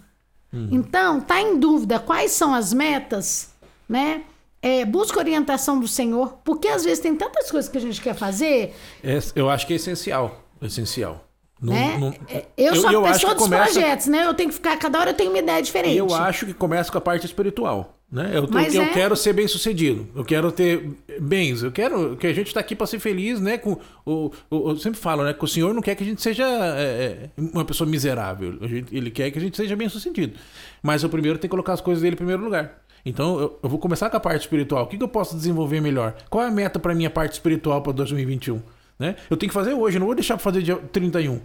Uhum. 0.53 0.69
Então, 0.71 1.19
tá 1.19 1.41
em 1.41 1.59
dúvida 1.59 1.99
quais 1.99 2.33
são 2.33 2.53
as 2.55 2.75
metas, 2.75 3.51
né? 3.89 4.25
É, 4.61 4.85
busca 4.85 5.19
orientação 5.19 5.81
do 5.81 5.89
Senhor, 5.89 6.35
porque 6.45 6.69
às 6.69 6.85
vezes 6.85 6.99
tem 6.99 7.17
tantas 7.17 7.51
coisas 7.51 7.71
que 7.71 7.79
a 7.79 7.81
gente 7.81 7.99
quer 8.03 8.15
fazer, 8.15 8.75
É, 9.03 9.19
eu 9.35 9.49
acho 9.49 9.67
que 9.67 9.73
é 9.73 9.77
essencial. 9.77 10.45
Essencial. 10.61 11.28
Não- 11.61 11.73
né? 11.75 11.97
não- 11.99 12.15
É, 12.29 12.45
eu 12.57 12.77
sou 12.77 12.91
eu 12.93 13.03
pessoa 13.03 13.35
dos 13.35 13.43
começa- 13.45 13.73
projetos, 13.73 14.07
né? 14.07 14.25
Eu 14.27 14.35
tenho 14.35 14.49
que 14.49 14.55
ficar, 14.55 14.77
cada 14.77 14.99
hora 15.01 15.11
eu 15.11 15.15
tenho 15.15 15.31
uma 15.31 15.39
ideia 15.39 15.61
diferente. 15.63 15.97
Eu 15.97 16.15
acho 16.15 16.47
que 16.47 16.55
começa 16.55 16.91
com 16.93 16.99
a 16.99 17.01
parte 17.01 17.27
espiritual. 17.27 17.95
Né? 18.11 18.31
Eu, 18.33 18.49
eu 18.75 18.83
é. 18.85 18.89
quero 18.89 19.15
ser 19.15 19.35
bem 19.35 19.47
sucedido, 19.47 20.09
eu 20.17 20.25
quero 20.25 20.51
ter 20.51 20.93
bens, 21.21 21.63
eu 21.63 21.71
quero 21.71 22.17
que 22.17 22.27
a 22.27 22.33
gente 22.33 22.47
está 22.47 22.59
aqui 22.61 22.75
para 22.75 22.87
ser 22.87 22.99
feliz, 22.99 23.39
né? 23.39 23.59
Com, 23.59 23.77
o, 24.07 24.31
o- 24.51 24.71
eu 24.71 24.77
sempre 24.79 24.99
falo, 24.99 25.23
né? 25.25 25.35
Que 25.35 25.45
o 25.45 25.47
Senhor 25.47 25.75
não 25.75 25.83
quer 25.83 25.95
que 25.95 26.03
a 26.05 26.07
gente 26.07 26.23
seja 26.23 26.43
é, 26.47 26.81
é, 27.27 27.31
uma 27.37 27.67
pessoa 27.67 27.87
miserável, 27.87 28.57
ele 28.91 29.11
quer 29.11 29.31
que 29.31 29.37
a 29.39 29.41
gente 29.43 29.59
seja 29.59 29.77
bem 29.77 29.91
sucedido. 29.91 30.39
Mas 30.83 31.03
eu 31.03 31.11
primeiro 31.11 31.37
tenho 31.37 31.51
que 31.51 31.53
colocar 31.53 31.75
as 31.75 31.83
coisas 31.83 32.01
dele 32.01 32.15
em 32.15 32.17
primeiro 32.17 32.43
lugar. 32.43 32.79
Então 33.05 33.39
eu, 33.39 33.59
eu 33.63 33.69
vou 33.69 33.79
começar 33.79 34.09
com 34.09 34.17
a 34.17 34.21
parte 34.21 34.41
espiritual. 34.41 34.85
O 34.85 34.87
que, 34.87 34.97
que 34.97 35.03
eu 35.05 35.09
posso 35.09 35.37
desenvolver 35.37 35.83
melhor? 35.83 36.15
Qual 36.31 36.43
é 36.43 36.49
a 36.49 36.51
meta 36.51 36.79
para 36.79 36.95
minha 36.95 37.11
parte 37.11 37.35
espiritual 37.35 37.83
para 37.83 37.93
2021? 37.93 38.63
Né? 38.99 39.17
Eu 39.31 39.37
tenho 39.37 39.49
que 39.51 39.55
fazer 39.55 39.75
hoje, 39.75 39.97
eu 39.97 40.01
não 40.01 40.07
vou 40.07 40.15
deixar 40.15 40.35
para 40.35 40.43
fazer 40.45 40.63
dia 40.63 40.77
31. 40.77 41.41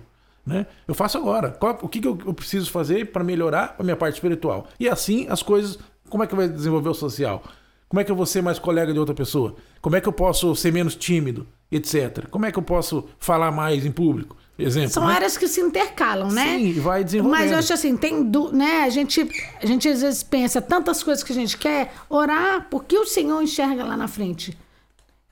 Né? 0.46 0.66
Eu 0.88 0.94
faço 0.96 1.18
agora. 1.18 1.52
Qual- 1.52 1.80
o 1.82 1.88
que, 1.88 2.00
que 2.02 2.08
eu, 2.08 2.18
eu 2.26 2.34
preciso 2.34 2.70
fazer 2.72 3.12
para 3.12 3.24
melhorar 3.24 3.76
a 3.80 3.84
minha 3.84 3.96
parte 3.96 4.16
espiritual? 4.16 4.68
E 4.80 4.90
assim 4.90 5.28
as 5.30 5.42
coisas. 5.44 5.78
Como 6.10 6.24
é 6.24 6.28
que 6.28 6.36
vai 6.36 6.48
desenvolver 6.48 6.90
o 6.90 6.94
social? 6.94 7.44
Como 7.88 8.00
é 8.00 8.04
que 8.04 8.12
eu 8.12 8.16
vou 8.16 8.26
ser 8.26 8.42
mais 8.42 8.58
colega 8.60 8.92
de 8.92 9.00
outra 9.00 9.14
pessoa? 9.16 9.56
Como 9.82 9.96
é 9.96 10.02
que 10.02 10.08
eu 10.08 10.14
posso 10.14 10.56
ser 10.56 10.74
menos 10.74 10.96
tímido, 10.96 11.46
etc. 11.72 12.28
Como 12.30 12.46
é 12.46 12.52
que 12.52 12.58
eu 12.58 12.64
posso 12.64 13.06
falar 13.20 13.52
mais 13.52 13.86
em 13.86 13.92
público? 13.92 14.36
Exemplo. 14.58 14.90
São 14.92 15.08
né? 15.08 15.14
áreas 15.16 15.38
que 15.38 15.48
se 15.48 15.62
intercalam, 15.62 16.30
né? 16.30 16.58
Sim, 16.58 16.74
vai 16.80 17.04
desenvolvendo. 17.04 17.40
Mas 17.40 17.52
eu 17.52 17.58
acho 17.58 17.74
assim, 17.74 17.96
tem, 17.98 18.24
du- 18.24 18.52
né? 18.52 18.82
A 18.84 18.90
gente, 18.90 19.28
a 19.62 19.66
gente 19.66 19.88
às 19.88 20.02
vezes 20.02 20.24
pensa 20.24 20.62
tantas 20.62 21.02
coisas 21.04 21.24
que 21.24 21.32
a 21.32 21.36
gente 21.36 21.58
quer 21.58 21.92
orar, 22.10 22.68
porque 22.70 22.98
o 22.98 23.06
Senhor 23.06 23.42
enxerga 23.42 23.84
lá 23.84 23.96
na 23.98 24.08
frente. 24.08 24.58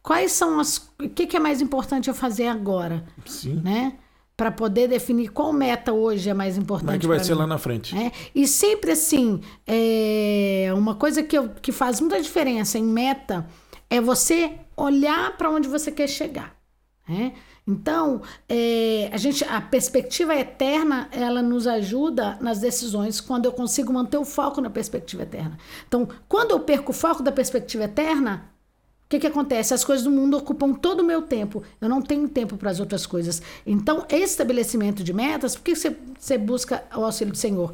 Quais 0.04 0.32
são 0.32 0.60
as, 0.60 0.90
o 1.00 1.08
que, 1.10 1.28
que 1.28 1.38
é 1.38 1.40
mais 1.40 1.62
importante 1.62 2.08
eu 2.10 2.14
fazer 2.16 2.48
agora, 2.48 3.04
Sim. 3.26 3.62
né? 3.64 3.94
Para 4.36 4.50
poder 4.52 4.88
definir 4.88 5.30
qual 5.30 5.54
meta 5.54 5.94
hoje 5.94 6.28
é 6.30 6.34
mais 6.34 6.58
importante. 6.58 6.86
Como 6.88 6.96
é 6.96 7.00
que 7.00 7.08
vai 7.08 7.20
ser 7.20 7.34
mim. 7.34 7.40
lá 7.40 7.48
na 7.48 7.58
frente? 7.60 7.96
É, 7.96 8.12
E 8.34 8.48
sempre 8.48 8.92
assim, 8.92 9.40
é, 9.68 10.72
uma 10.76 10.96
coisa 10.96 11.22
que, 11.22 11.38
eu- 11.38 11.50
que 11.62 11.72
faz 11.72 12.00
muita 12.02 12.20
diferença 12.22 12.80
em 12.80 12.84
meta 12.84 13.46
é 13.90 14.02
você 14.02 14.54
olhar 14.76 15.38
para 15.38 15.50
onde 15.52 15.68
você 15.68 15.92
quer 15.92 16.08
chegar. 16.08 16.56
né? 17.08 17.34
Então, 17.68 18.22
é, 18.50 19.10
a 19.14 19.18
gente, 19.18 19.44
a 19.44 19.62
perspectiva 19.62 20.34
eterna, 20.36 21.08
ela 21.12 21.42
nos 21.44 21.68
ajuda 21.68 22.38
nas 22.42 22.60
decisões 22.60 23.22
quando 23.22 23.46
eu 23.46 23.52
consigo 23.52 23.94
manter 23.94 24.18
o 24.18 24.26
foco 24.26 24.60
na 24.62 24.70
perspectiva 24.70 25.24
eterna. 25.24 25.58
Então, 25.88 26.08
quando 26.28 26.52
eu 26.52 26.60
perco 26.62 26.92
o 26.92 26.96
foco 26.96 27.22
da 27.22 27.32
perspectiva 27.32 27.84
eterna, 27.84 28.50
que, 29.12 29.20
que 29.20 29.28
acontece? 29.28 29.74
As 29.74 29.84
coisas 29.84 30.04
do 30.04 30.10
mundo 30.10 30.38
ocupam 30.38 30.74
todo 30.74 31.02
o 31.02 31.04
meu 31.04 31.22
tempo. 31.22 31.62
Eu 31.82 31.90
não 31.90 32.02
tenho 32.02 32.28
tempo 32.30 32.56
para 32.56 32.72
as 32.72 32.80
outras 32.80 33.06
coisas. 33.06 33.42
Então, 33.66 34.06
esse 34.10 34.24
estabelecimento 34.32 35.04
de 35.04 35.12
metas, 35.14 35.56
por 35.56 35.64
que 35.64 35.76
você, 35.76 35.96
você 36.18 36.38
busca 36.38 36.84
o 36.96 37.04
auxílio 37.04 37.34
do 37.34 37.38
Senhor? 37.38 37.74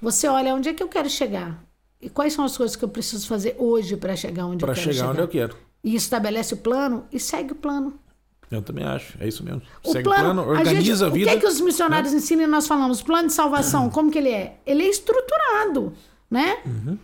Você 0.00 0.28
olha 0.28 0.54
onde 0.54 0.68
é 0.68 0.74
que 0.74 0.82
eu 0.82 0.88
quero 0.88 1.10
chegar. 1.10 1.60
E 2.00 2.08
quais 2.08 2.32
são 2.34 2.44
as 2.44 2.56
coisas 2.56 2.76
que 2.76 2.84
eu 2.84 2.88
preciso 2.88 3.26
fazer 3.26 3.56
hoje 3.58 3.96
para 3.96 4.14
chegar 4.14 4.46
onde 4.46 4.58
Para 4.64 4.72
eu 4.72 4.74
quero 4.74 4.84
chegar 4.84 4.94
chegar. 4.96 5.10
onde 5.10 5.20
eu 5.20 5.28
quero. 5.28 5.56
E 5.82 5.94
estabelece 5.96 6.54
o 6.54 6.58
plano 6.58 7.04
e 7.12 7.18
segue 7.18 7.52
o 7.52 7.56
plano. 7.56 7.98
Eu 8.50 8.62
também 8.62 8.84
acho. 8.84 9.16
É 9.20 9.26
isso 9.26 9.42
mesmo. 9.42 9.60
O 9.84 9.90
Segue 9.90 10.04
plano, 10.04 10.42
o 10.42 10.44
plano, 10.44 10.50
organiza 10.58 11.06
a, 11.06 11.08
gente, 11.08 11.18
vida. 11.18 11.30
né? 11.30 11.36
O 11.36 11.40
que, 11.40 11.46
é 11.46 11.48
que 11.48 11.52
os 11.52 11.60
missionários 11.60 12.12
ensinam 12.12 12.44
e 12.44 12.46
nós 12.46 12.66
falamos? 12.68 13.02
Plano 13.02 13.26
de 13.26 13.34
salvação, 13.34 13.90
como 13.90 14.08
que 14.10 14.18
ele 14.18 14.30
é? 14.30 14.58
Ele 14.64 14.84
é 14.84 14.88
estruturado, 14.88 15.92
né? 16.30 16.58
Uhum. 16.66 16.98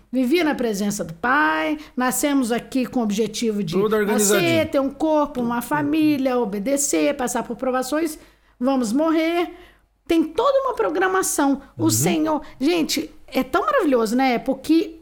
Na 0.45 0.55
presença 0.55 1.05
do 1.05 1.15
Pai, 1.15 1.79
nascemos 1.97 2.51
aqui 2.51 2.85
com 2.87 3.01
o 3.01 3.03
objetivo 3.03 3.63
de 3.63 3.77
nascer, 3.77 4.71
ter 4.71 4.81
um 4.81 4.91
corpo, 4.91 5.41
uma 5.41 5.63
família, 5.63 6.39
obedecer, 6.39 7.17
passar 7.17 7.43
por 7.43 7.57
provações, 7.57 8.19
vamos 8.59 8.93
morrer. 8.93 9.51
Tem 10.07 10.25
toda 10.25 10.67
uma 10.67 10.75
programação. 10.75 11.63
Uhum. 11.79 11.87
O 11.87 11.91
Senhor... 11.91 12.43
Gente, 12.61 13.11
é 13.29 13.43
tão 13.43 13.65
maravilhoso, 13.65 14.17
né? 14.17 14.39
Porque 14.39 15.01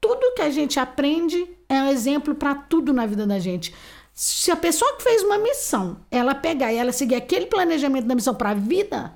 tudo 0.00 0.34
que 0.34 0.42
a 0.42 0.50
gente 0.50 0.78
aprende 0.78 1.48
é 1.68 1.82
um 1.82 1.88
exemplo 1.88 2.34
para 2.34 2.54
tudo 2.54 2.92
na 2.92 3.06
vida 3.06 3.26
da 3.26 3.38
gente. 3.38 3.74
Se 4.14 4.50
a 4.50 4.56
pessoa 4.56 4.96
que 4.96 5.02
fez 5.02 5.22
uma 5.22 5.38
missão, 5.38 5.98
ela 6.10 6.34
pegar 6.34 6.72
e 6.72 6.76
ela 6.76 6.92
seguir 6.92 7.14
aquele 7.14 7.46
planejamento 7.46 8.06
da 8.06 8.14
missão 8.14 8.34
para 8.34 8.50
a 8.50 8.54
vida, 8.54 9.12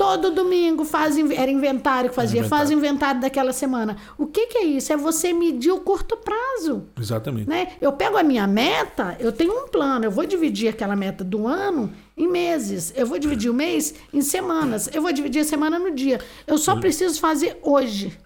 Todo 0.00 0.30
domingo 0.30 0.82
faz, 0.82 1.18
era 1.18 1.50
inventário 1.50 2.08
que 2.08 2.16
fazia, 2.16 2.40
Inventário. 2.40 2.48
faz 2.66 2.70
inventário 2.70 3.20
daquela 3.20 3.52
semana. 3.52 3.98
O 4.16 4.26
que, 4.26 4.46
que 4.46 4.56
é 4.56 4.64
isso? 4.64 4.90
É 4.94 4.96
você 4.96 5.30
medir 5.30 5.70
o 5.72 5.80
curto 5.80 6.16
prazo. 6.16 6.86
Exatamente. 6.98 7.46
Né? 7.46 7.72
Eu 7.82 7.92
pego 7.92 8.16
a 8.16 8.22
minha 8.22 8.46
meta, 8.46 9.14
eu 9.20 9.30
tenho 9.30 9.52
um 9.64 9.68
plano, 9.68 10.06
eu 10.06 10.10
vou 10.10 10.24
dividir 10.24 10.68
aquela 10.68 10.96
meta 10.96 11.22
do 11.22 11.46
ano 11.46 11.92
em 12.16 12.26
meses, 12.26 12.94
eu 12.96 13.06
vou 13.06 13.18
dividir 13.18 13.50
o 13.50 13.54
mês 13.54 13.94
em 14.10 14.22
semanas, 14.22 14.88
eu 14.94 15.02
vou 15.02 15.12
dividir 15.12 15.40
a 15.42 15.44
semana 15.44 15.78
no 15.78 15.90
dia. 15.94 16.18
Eu 16.46 16.56
só 16.56 16.76
preciso 16.80 17.20
fazer 17.20 17.58
hoje. 17.62 18.18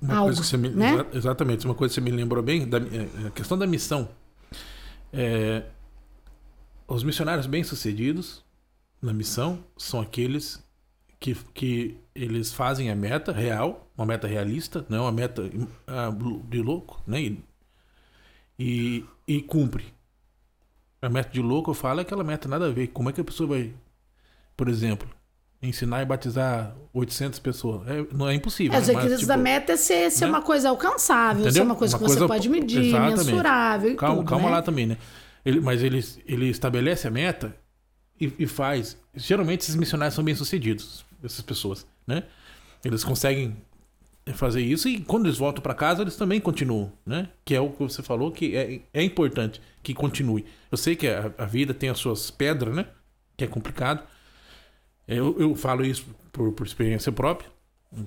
Uma 0.00 0.14
algo, 0.14 0.24
coisa 0.28 0.40
que 0.40 0.46
você 0.46 0.56
me, 0.56 0.70
né? 0.70 0.94
exa- 0.94 1.06
Exatamente, 1.12 1.66
uma 1.66 1.74
coisa 1.74 1.92
que 1.92 2.00
você 2.00 2.00
me 2.00 2.16
lembrou 2.16 2.42
bem, 2.42 2.66
da, 2.66 2.78
é, 2.78 3.26
a 3.26 3.30
questão 3.30 3.58
da 3.58 3.66
missão. 3.66 4.08
É, 5.12 5.64
os 6.88 7.04
missionários 7.04 7.46
bem-sucedidos 7.46 8.42
na 9.02 9.12
missão 9.12 9.62
são 9.76 10.00
aqueles 10.00 10.63
que, 11.24 11.34
que 11.54 11.96
eles 12.14 12.52
fazem 12.52 12.90
a 12.90 12.94
meta 12.94 13.32
real, 13.32 13.90
uma 13.96 14.04
meta 14.04 14.26
realista, 14.26 14.84
não 14.90 14.98
é 14.98 15.00
uma 15.00 15.12
meta 15.12 15.50
ah, 15.86 16.10
de 16.50 16.60
louco, 16.60 17.02
né? 17.06 17.34
E, 18.58 19.02
e, 19.26 19.40
cumpre. 19.40 19.86
A 21.00 21.08
meta 21.08 21.30
de 21.32 21.40
louco, 21.40 21.70
eu 21.70 21.74
falo, 21.74 22.00
é 22.00 22.02
aquela 22.02 22.22
meta 22.22 22.46
nada 22.46 22.66
a 22.66 22.70
ver. 22.70 22.88
Como 22.88 23.08
é 23.08 23.12
que 23.12 23.22
a 23.22 23.24
pessoa 23.24 23.48
vai, 23.48 23.72
por 24.54 24.68
exemplo, 24.68 25.08
ensinar 25.62 26.02
e 26.02 26.04
batizar 26.04 26.76
800 26.92 27.38
pessoas? 27.38 27.88
É, 27.88 28.06
não 28.12 28.28
é 28.28 28.34
impossível. 28.34 28.74
É, 28.74 28.80
né? 28.80 28.86
Mas, 28.86 28.88
requisitos 28.94 29.26
da 29.26 29.34
tipo, 29.34 29.44
meta 29.44 29.72
é 29.72 29.76
ser, 29.78 30.10
ser 30.10 30.26
né? 30.26 30.30
uma 30.30 30.42
coisa 30.42 30.68
alcançável, 30.68 31.44
ser 31.44 31.48
Entendeu? 31.48 31.64
uma 31.64 31.74
coisa 31.74 31.96
Uma 31.96 32.00
que 32.00 32.04
você 32.04 32.18
coisa- 32.18 32.34
pode 32.34 32.50
medir, 32.50 32.84
Exatamente. 32.84 33.16
mensurável 33.24 33.92
e 33.92 33.94
calma, 33.94 34.16
tudo, 34.16 34.28
calma 34.28 34.44
né? 34.44 34.50
lá 34.56 34.62
também, 34.62 34.86
né? 34.86 34.98
Ele, 35.42 35.60
mas 35.60 35.82
ele, 35.82 36.04
ele 36.26 36.50
estabelece 36.50 37.08
a 37.08 37.10
meta 37.10 37.56
e, 38.20 38.30
e 38.38 38.46
faz. 38.46 38.98
Geralmente 39.14 39.62
esses 39.62 39.74
missionários 39.74 40.14
são 40.14 40.22
bem 40.22 40.34
sucedidos, 40.34 41.04
essas 41.24 41.40
pessoas, 41.40 41.86
né? 42.06 42.24
Eles 42.84 43.02
conseguem 43.02 43.56
fazer 44.34 44.62
isso 44.62 44.88
e 44.88 45.00
quando 45.00 45.26
eles 45.26 45.36
voltam 45.36 45.62
para 45.62 45.74
casa 45.74 46.02
eles 46.02 46.16
também 46.16 46.40
continuam, 46.40 46.90
né? 47.04 47.28
Que 47.44 47.54
é 47.54 47.60
o 47.60 47.70
que 47.70 47.78
você 47.82 48.02
falou 48.02 48.30
que 48.32 48.56
é, 48.56 48.80
é 48.92 49.02
importante 49.02 49.60
que 49.82 49.92
continue. 49.92 50.44
Eu 50.70 50.78
sei 50.78 50.96
que 50.96 51.06
a, 51.08 51.30
a 51.36 51.44
vida 51.44 51.74
tem 51.74 51.88
as 51.90 51.98
suas 51.98 52.30
pedras, 52.30 52.74
né? 52.74 52.86
Que 53.36 53.44
é 53.44 53.46
complicado. 53.46 54.02
Eu, 55.06 55.36
eu 55.38 55.54
falo 55.54 55.84
isso 55.84 56.06
por, 56.32 56.52
por 56.52 56.66
experiência 56.66 57.12
própria. 57.12 57.52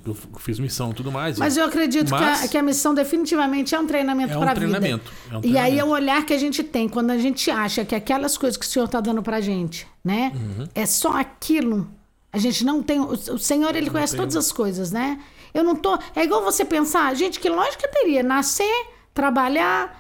Eu 0.06 0.14
fiz 0.40 0.60
missão 0.60 0.92
e 0.92 0.94
tudo 0.96 1.12
mais. 1.12 1.38
Mas 1.38 1.56
eu 1.56 1.64
acredito 1.64 2.06
que, 2.08 2.12
Mas- 2.12 2.44
a, 2.44 2.48
que 2.50 2.58
a 2.58 2.64
missão 2.64 2.94
definitivamente 2.94 3.74
é 3.74 3.80
um 3.80 3.88
treinamento 3.88 4.34
É 4.34 4.38
um 4.38 4.42
para 4.42 4.52
a 4.52 4.54
vida. 4.54 4.66
treinamento, 4.80 5.12
é 5.32 5.38
um 5.38 5.42
E 5.44 5.46
aí 5.46 5.54
é 5.54 5.54
treinamento. 5.54 5.88
o 5.88 5.92
olhar 5.94 6.26
que 6.26 6.34
a 6.34 6.38
gente 6.38 6.62
tem 6.64 6.90
quando 6.90 7.12
a 7.12 7.18
gente 7.18 7.50
acha 7.50 7.86
que 7.86 7.96
aquelas 7.96 8.38
coisas 8.38 8.58
que 8.58 8.66
o 8.66 8.68
Senhor 8.68 8.86
está 8.86 9.00
dando 9.00 9.22
para 9.24 9.38
a 9.38 9.42
gente, 9.42 9.88
né? 10.04 10.34
Uhum. 10.36 10.68
É 10.76 10.86
só 10.86 11.12
aquilo. 11.18 11.90
A 12.32 12.38
gente 12.38 12.66
não 12.66 12.84
tem. 12.84 13.00
O 13.00 13.38
Senhor, 13.38 13.76
ele 13.76 13.90
conhece 13.90 14.14
tem- 14.14 14.20
todas 14.22 14.36
as 14.36 14.52
coisas, 14.52 14.92
né? 14.92 15.20
Eu 15.54 15.64
não 15.64 15.76
tô. 15.76 15.98
É 16.16 16.24
igual 16.24 16.44
você 16.44 16.64
pensar, 16.66 17.14
gente, 17.16 17.40
que 17.40 17.50
lógica 17.50 17.88
teria? 17.88 18.22
Nascer, 18.22 18.86
trabalhar, 19.14 19.98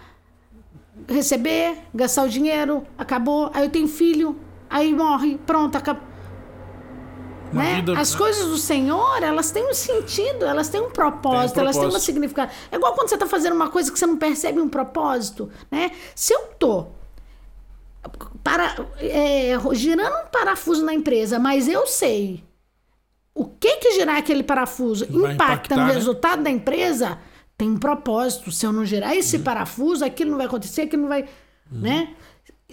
receber, 1.07 1.77
gastar 1.93 2.23
o 2.23 2.29
dinheiro, 2.29 2.85
acabou. 2.97 3.49
Aí 3.53 3.63
eu 3.65 3.69
tenho 3.69 3.87
filho, 3.87 4.37
aí 4.69 4.93
morre, 4.93 5.39
pronto, 5.45 5.75
acabou. 5.77 6.03
Né? 7.53 7.75
vida- 7.77 7.97
As 7.97 8.13
coisas 8.13 8.45
do 8.45 8.57
Senhor, 8.57 9.23
elas 9.23 9.51
têm 9.51 9.69
um 9.69 9.73
sentido, 9.73 10.43
elas 10.45 10.67
têm 10.67 10.81
um 10.81 10.89
propósito, 10.91 11.57
um 11.57 11.61
elas 11.61 11.75
têm 11.77 11.85
um 11.85 11.89
propósito. 11.89 12.05
significado. 12.05 12.51
É 12.69 12.75
igual 12.75 12.93
quando 12.93 13.07
você 13.07 13.15
está 13.15 13.25
fazendo 13.25 13.53
uma 13.53 13.69
coisa 13.69 13.89
que 13.89 13.97
você 13.97 14.05
não 14.05 14.17
percebe 14.17 14.59
um 14.59 14.67
propósito, 14.67 15.49
né? 15.71 15.91
Se 16.13 16.33
eu 16.33 16.41
tô 16.59 16.87
para, 18.43 18.75
é, 18.99 19.53
girando 19.73 20.25
um 20.25 20.27
parafuso 20.31 20.83
na 20.85 20.93
empresa, 20.93 21.37
mas 21.39 21.67
eu 21.67 21.85
sei 21.87 22.43
o 23.33 23.45
que 23.45 23.77
que 23.77 23.91
girar 23.93 24.17
aquele 24.17 24.41
parafuso 24.43 25.05
Vai 25.09 25.33
impacta 25.33 25.75
no 25.75 25.85
né? 25.85 25.93
resultado 25.93 26.41
da 26.41 26.49
empresa, 26.49 27.19
tem 27.57 27.69
um 27.69 27.77
propósito. 27.77 28.51
Se 28.51 28.65
eu 28.65 28.71
não 28.73 28.83
girar 28.85 29.11
Uhum. 29.11 29.17
esse 29.19 29.39
parafuso, 29.39 30.03
aquilo 30.03 30.31
não 30.31 30.37
vai 30.37 30.47
acontecer, 30.47 30.81
aquilo 30.83 31.03
não 31.03 31.09
vai, 31.09 31.25
né? 31.71 32.15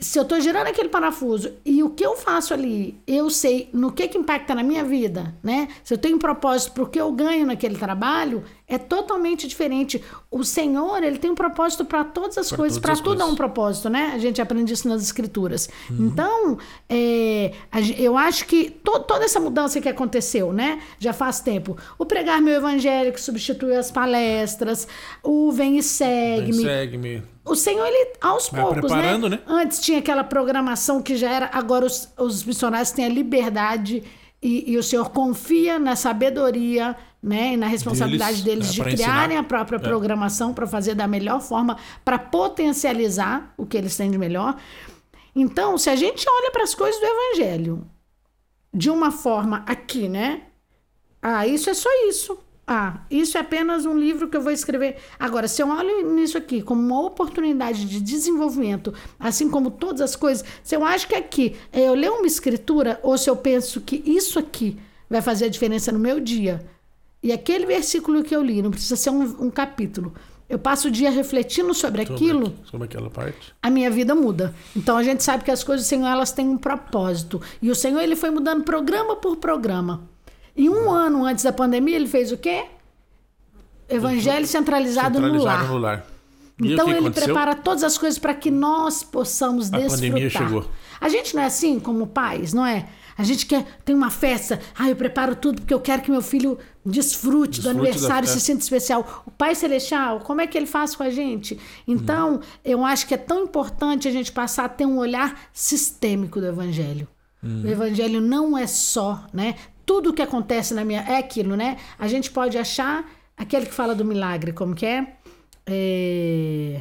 Se 0.01 0.19
eu 0.19 0.25
tô 0.25 0.41
girando 0.41 0.67
aquele 0.67 0.89
parafuso 0.89 1.53
e 1.65 1.83
o 1.83 1.91
que 1.91 2.05
eu 2.05 2.17
faço 2.17 2.53
ali, 2.53 3.01
eu 3.07 3.31
sei 3.31 3.69
no 3.73 3.93
que 3.93 4.09
que 4.09 4.19
impacta 4.19 4.53
na 4.55 4.63
minha 4.63 4.83
vida, 4.83 5.35
né? 5.43 5.69
Se 5.85 5.95
eu 5.95 5.99
tenho 5.99 6.17
um 6.17 6.19
propósito 6.19 6.73
pro 6.73 6.89
que 6.89 7.01
eu 7.01 7.13
ganho 7.13 7.47
naquele 7.47 7.77
trabalho, 7.79 8.43
é 8.67 8.79
totalmente 8.79 9.47
diferente. 9.47 10.03
O 10.31 10.43
Senhor, 10.43 11.03
ele 11.03 11.19
tem 11.19 11.31
um 11.31 11.35
propósito 11.35 11.85
para 11.85 12.03
todas 12.03 12.39
as 12.39 12.49
Pra 12.49 12.57
coisas, 12.57 12.79
para 12.79 12.97
tudo 12.97 13.11
há 13.11 13.15
um 13.15 13.19
coisas. 13.19 13.37
propósito, 13.37 13.89
né? 13.91 14.13
A 14.15 14.19
gente 14.19 14.41
aprende 14.41 14.73
isso 14.73 14.89
nas 14.89 15.03
escrituras. 15.03 15.69
Então, 15.91 16.57
é, 16.89 17.53
eu 17.99 18.17
acho 18.17 18.47
que 18.47 18.71
to- 18.71 19.01
toda 19.01 19.25
essa 19.25 19.39
mudança 19.39 19.81
que 19.81 19.89
aconteceu, 19.89 20.53
né? 20.53 20.81
Já 20.99 21.13
faz 21.13 21.41
tempo. 21.41 21.77
O 21.99 22.07
pregar 22.07 22.41
meu 22.41 22.55
evangelho 22.55 23.13
que 23.13 23.21
substituiu 23.21 23.79
as 23.79 23.91
palestras, 23.91 24.89
o 25.23 25.53
vem 25.53 25.77
e 25.77 25.83
segue-me. 25.83 26.63
Segue-me. 26.63 27.23
O 27.45 27.55
Senhor, 27.55 27.87
ele, 27.87 28.13
aos 28.23 28.49
Vai 28.49 28.63
poucos, 28.63 28.81
preparando, 28.81 29.29
né? 29.29 29.41
Antes 29.47 29.79
tinha 29.79 29.99
aquela 29.99 30.25
programação 30.25 31.03
que 31.03 31.15
já 31.17 31.31
era. 31.31 31.51
Agora 31.53 31.85
os, 31.85 32.09
os 32.19 32.43
missionários 32.43 32.91
têm 32.93 33.05
a 33.05 33.09
liberdade 33.11 34.03
e, 34.45 34.73
e 34.73 34.77
o 34.77 34.83
Senhor 34.83 35.11
confia 35.11 35.79
na 35.79 35.97
sabedoria 35.97 36.95
né, 37.23 37.55
e 37.55 37.57
na 37.57 37.67
responsabilidade 37.67 38.43
Deles, 38.43 38.69
deles, 38.69 38.79
é, 38.79 38.91
de 38.91 38.97
criarem 38.97 39.25
ensinar. 39.39 39.41
a 39.41 39.45
própria 39.45 39.77
É. 39.77 39.79
programação 39.79 40.53
para 40.53 40.67
fazer 40.67 40.95
da 40.95 41.09
melhor 41.09 41.41
forma, 41.41 41.79
para 42.05 42.19
potencializar 42.19 43.55
o 43.57 43.65
que 43.65 43.77
eles 43.79 43.97
têm 43.97 44.11
de 44.11 44.19
melhor. 44.19 44.57
Então, 45.35 45.79
se 45.79 45.89
a 45.89 45.97
gente 45.97 46.27
olha 46.29 46.51
para 46.53 46.63
as 46.63 46.75
coisas 46.75 47.01
do 47.01 47.07
Evangelho 47.07 47.87
de 48.73 48.91
uma 48.91 49.11
forma 49.11 49.65
aqui, 49.67 50.09
né? 50.09 50.43
Ah, 51.23 51.47
isso 51.47 51.71
é 51.71 51.75
só 51.75 51.89
isso. 52.09 52.39
Ah, 52.67 53.01
isso 53.11 53.37
é 53.37 53.41
apenas 53.43 53.85
um 53.85 53.97
livro 53.99 54.27
que 54.29 54.37
eu 54.37 54.41
vou 54.41 54.51
escrever. 54.53 54.97
Agora, 55.19 55.47
se 55.47 55.63
eu 55.63 55.69
olho 55.69 56.15
nisso 56.15 56.39
aqui 56.39 56.63
como 56.63 56.81
uma 56.81 57.03
oportunidade 57.03 57.85
de 57.85 58.01
desenvolvimento, 58.01 58.95
assim 59.21 59.51
como 59.51 59.71
todas 59.71 60.01
as 60.01 60.17
coisas, 60.17 60.45
se 60.63 60.75
eu 60.75 60.83
acho 60.85 61.07
que 61.07 61.15
aqui 61.15 61.55
eu 61.73 61.93
ler 61.95 62.11
uma 62.11 62.27
escritura, 62.27 62.99
ou 63.03 63.19
se 63.19 63.29
eu 63.29 63.37
penso 63.37 63.83
que 63.83 64.03
isso 64.07 64.39
aqui 64.39 64.79
vai 65.11 65.21
fazer 65.21 65.45
a 65.45 65.49
diferença 65.49 65.93
no 65.93 65.99
meu 65.99 66.19
dia, 66.19 66.65
e 67.23 67.33
aquele 67.33 67.67
versículo 67.67 68.23
que 68.25 68.35
eu 68.35 68.43
li, 68.43 68.63
não 68.63 68.71
precisa 68.71 68.97
ser 68.97 69.11
um, 69.11 69.23
um 69.45 69.51
capítulo, 69.51 70.15
eu 70.49 70.59
passo 70.59 70.89
o 70.89 70.91
dia 70.91 71.11
refletindo 71.11 71.73
sobre 71.75 72.03
Sobre, 72.07 72.15
aquilo, 72.15 72.47
aqui- 72.47 72.71
sobre 72.71 72.85
aquela 72.87 73.11
parte. 73.11 73.55
a 73.63 73.69
minha 73.71 73.91
vida 73.91 74.15
muda. 74.15 74.55
Então 74.75 74.97
a 74.97 75.03
gente 75.03 75.23
sabe 75.23 75.45
que 75.45 75.51
as 75.51 75.63
coisas 75.65 75.87
Senhor 75.87 76.07
elas 76.07 76.33
têm 76.33 76.49
um 76.49 76.57
propósito. 76.59 77.41
E 77.63 77.71
o 77.71 77.75
Senhor 77.75 78.01
ele 78.01 78.15
foi 78.17 78.31
mudando 78.31 78.63
programa 78.63 79.17
por 79.17 79.37
programa. 79.37 80.09
E 80.57 80.69
um 80.69 80.91
ano 80.91 81.25
antes 81.25 81.45
da 81.45 81.53
pandemia 81.53 81.97
ele 81.97 82.07
fez 82.07 82.31
o 82.33 82.37
quê? 82.37 82.65
Evangelho 83.89 84.47
centralizado, 84.47 85.21
no 85.21 85.27
Centralizado 85.27 85.63
lar. 85.63 85.73
no 85.73 85.79
lar. 85.79 86.07
Então 86.63 86.89
ele 86.89 86.99
aconteceu? 86.99 87.25
prepara 87.35 87.55
todas 87.57 87.83
as 87.83 87.99
coisas 87.99 88.19
para 88.19 88.33
que 88.33 88.51
nós 88.51 89.03
possamos 89.03 89.73
A 89.73 89.79
desfrutar. 89.79 89.97
pandemia 89.97 90.31
chegou. 90.31 90.71
A 91.01 91.09
gente 91.09 91.35
não 91.35 91.43
é 91.43 91.47
assim 91.47 91.81
como 91.81 92.07
pais, 92.07 92.53
não 92.53 92.65
é? 92.65 92.87
A 93.17 93.23
gente 93.23 93.47
quer 93.47 93.65
tem 93.85 93.95
uma 93.95 94.11
festa, 94.11 94.61
ah, 94.77 94.89
eu 94.89 94.97
preparo 94.97 95.37
tudo 95.37 95.61
porque 95.61 95.75
eu 95.75 95.81
quero 95.81 96.03
que 96.03 96.11
meu 96.11 96.23
filho 96.23 96.59
desfrute, 96.85 97.61
do 97.61 97.65
Desfrute 97.65 97.69
aniversário, 97.69 98.29
da 98.29 98.35
se 98.35 98.41
sinta 98.41 98.61
especial. 98.63 99.25
O 99.27 99.31
Pai 99.31 99.55
Celestial, 99.55 100.21
como 100.21 100.41
é 100.41 100.47
que 100.47 100.57
ele 100.57 100.67
faz 100.67 100.95
com 100.97 101.03
a 101.03 101.11
gente? 101.11 101.59
Então, 101.87 102.41
eu 102.65 102.85
acho 102.85 103.07
que 103.07 103.15
é 103.15 103.17
tão 103.17 103.45
importante 103.45 104.09
a 104.09 104.11
gente 104.11 104.33
passar 104.33 104.65
a 104.65 104.69
ter 104.69 104.87
um 104.87 104.99
olhar 104.99 105.49
sistêmico 105.53 106.41
do 106.41 106.47
Evangelho. 106.47 107.07
O 107.43 107.67
Evangelho 107.69 108.21
não 108.21 108.57
é 108.57 108.67
só, 108.67 109.27
né? 109.33 109.55
Tudo 109.87 110.13
que 110.13 110.23
acontece 110.23 110.73
na 110.75 110.85
minha. 110.85 111.01
É 111.03 111.19
aquilo, 111.19 111.57
né? 111.57 111.77
A 111.99 112.07
gente 112.09 112.31
pode 112.31 112.57
achar 112.59 113.05
aquele 113.37 113.67
que 113.67 113.73
fala 113.75 113.95
do 113.95 114.05
milagre, 114.05 114.53
como 114.53 114.75
que 114.75 114.87
é? 114.87 115.07
É, 115.67 116.81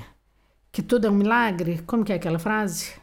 Que 0.71 0.81
tudo 0.81 1.05
é 1.07 1.09
um 1.09 1.13
milagre? 1.15 1.81
Como 1.85 2.03
que 2.03 2.11
é 2.11 2.15
aquela 2.15 2.39
frase? 2.39 2.93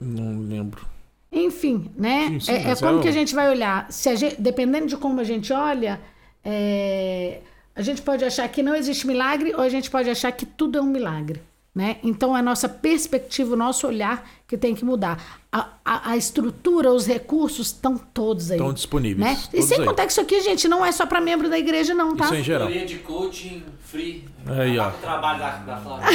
Não 0.00 0.40
lembro. 0.40 0.86
Enfim, 1.30 1.90
né? 1.96 2.28
Sim, 2.28 2.40
sim, 2.40 2.52
é, 2.52 2.62
é 2.68 2.70
é 2.70 2.76
como 2.76 2.98
o- 2.98 3.02
que 3.02 3.08
a 3.08 3.12
gente 3.12 3.34
vai 3.34 3.50
olhar. 3.50 3.90
Se 3.92 4.14
gente, 4.16 4.40
dependendo 4.40 4.86
de 4.86 4.96
como 4.96 5.20
a 5.20 5.24
gente 5.24 5.52
olha, 5.52 6.00
é, 6.44 7.40
a 7.76 7.82
gente 7.82 8.00
pode 8.00 8.24
achar 8.24 8.48
que 8.48 8.62
não 8.62 8.74
existe 8.74 9.06
milagre 9.06 9.52
ou 9.54 9.60
a 9.60 9.68
gente 9.68 9.90
pode 9.90 10.08
achar 10.08 10.32
que 10.32 10.46
tudo 10.46 10.78
é 10.78 10.80
um 10.80 10.86
milagre. 10.86 11.42
Né? 11.74 11.98
Então, 12.02 12.34
é 12.36 12.40
a 12.40 12.42
nossa 12.42 12.68
perspectiva, 12.68 13.52
o 13.52 13.56
nosso 13.56 13.86
olhar 13.86 14.28
que 14.48 14.56
tem 14.56 14.74
que 14.74 14.84
mudar. 14.84 15.22
A, 15.52 15.68
a, 15.84 16.10
a 16.10 16.16
estrutura, 16.16 16.90
os 16.92 17.06
recursos 17.06 17.68
estão 17.68 17.96
todos 17.96 18.50
aí. 18.50 18.56
Estão 18.58 18.72
disponíveis, 18.72 19.26
Né? 19.26 19.38
E 19.54 19.62
sem 19.62 19.78
aí. 19.78 19.84
contar 19.86 20.04
que 20.06 20.12
isso 20.12 20.20
aqui, 20.20 20.40
gente, 20.42 20.66
não 20.68 20.84
é 20.84 20.90
só 20.92 21.06
para 21.06 21.20
membro 21.20 21.48
da 21.48 21.58
igreja, 21.58 21.94
não, 21.94 22.16
tá? 22.16 22.24
Isso 22.26 22.34
é 22.34 22.40
em 22.40 22.44
geral. 22.44 22.66
Teoria 22.68 22.86
de 22.86 22.96
coaching 22.96 23.62
free. 23.84 24.24
Aí, 24.46 24.78
ó. 24.78 24.90
Trabalho 24.90 25.38
da, 25.38 25.50
da 25.50 25.76
Flávia. 25.78 26.06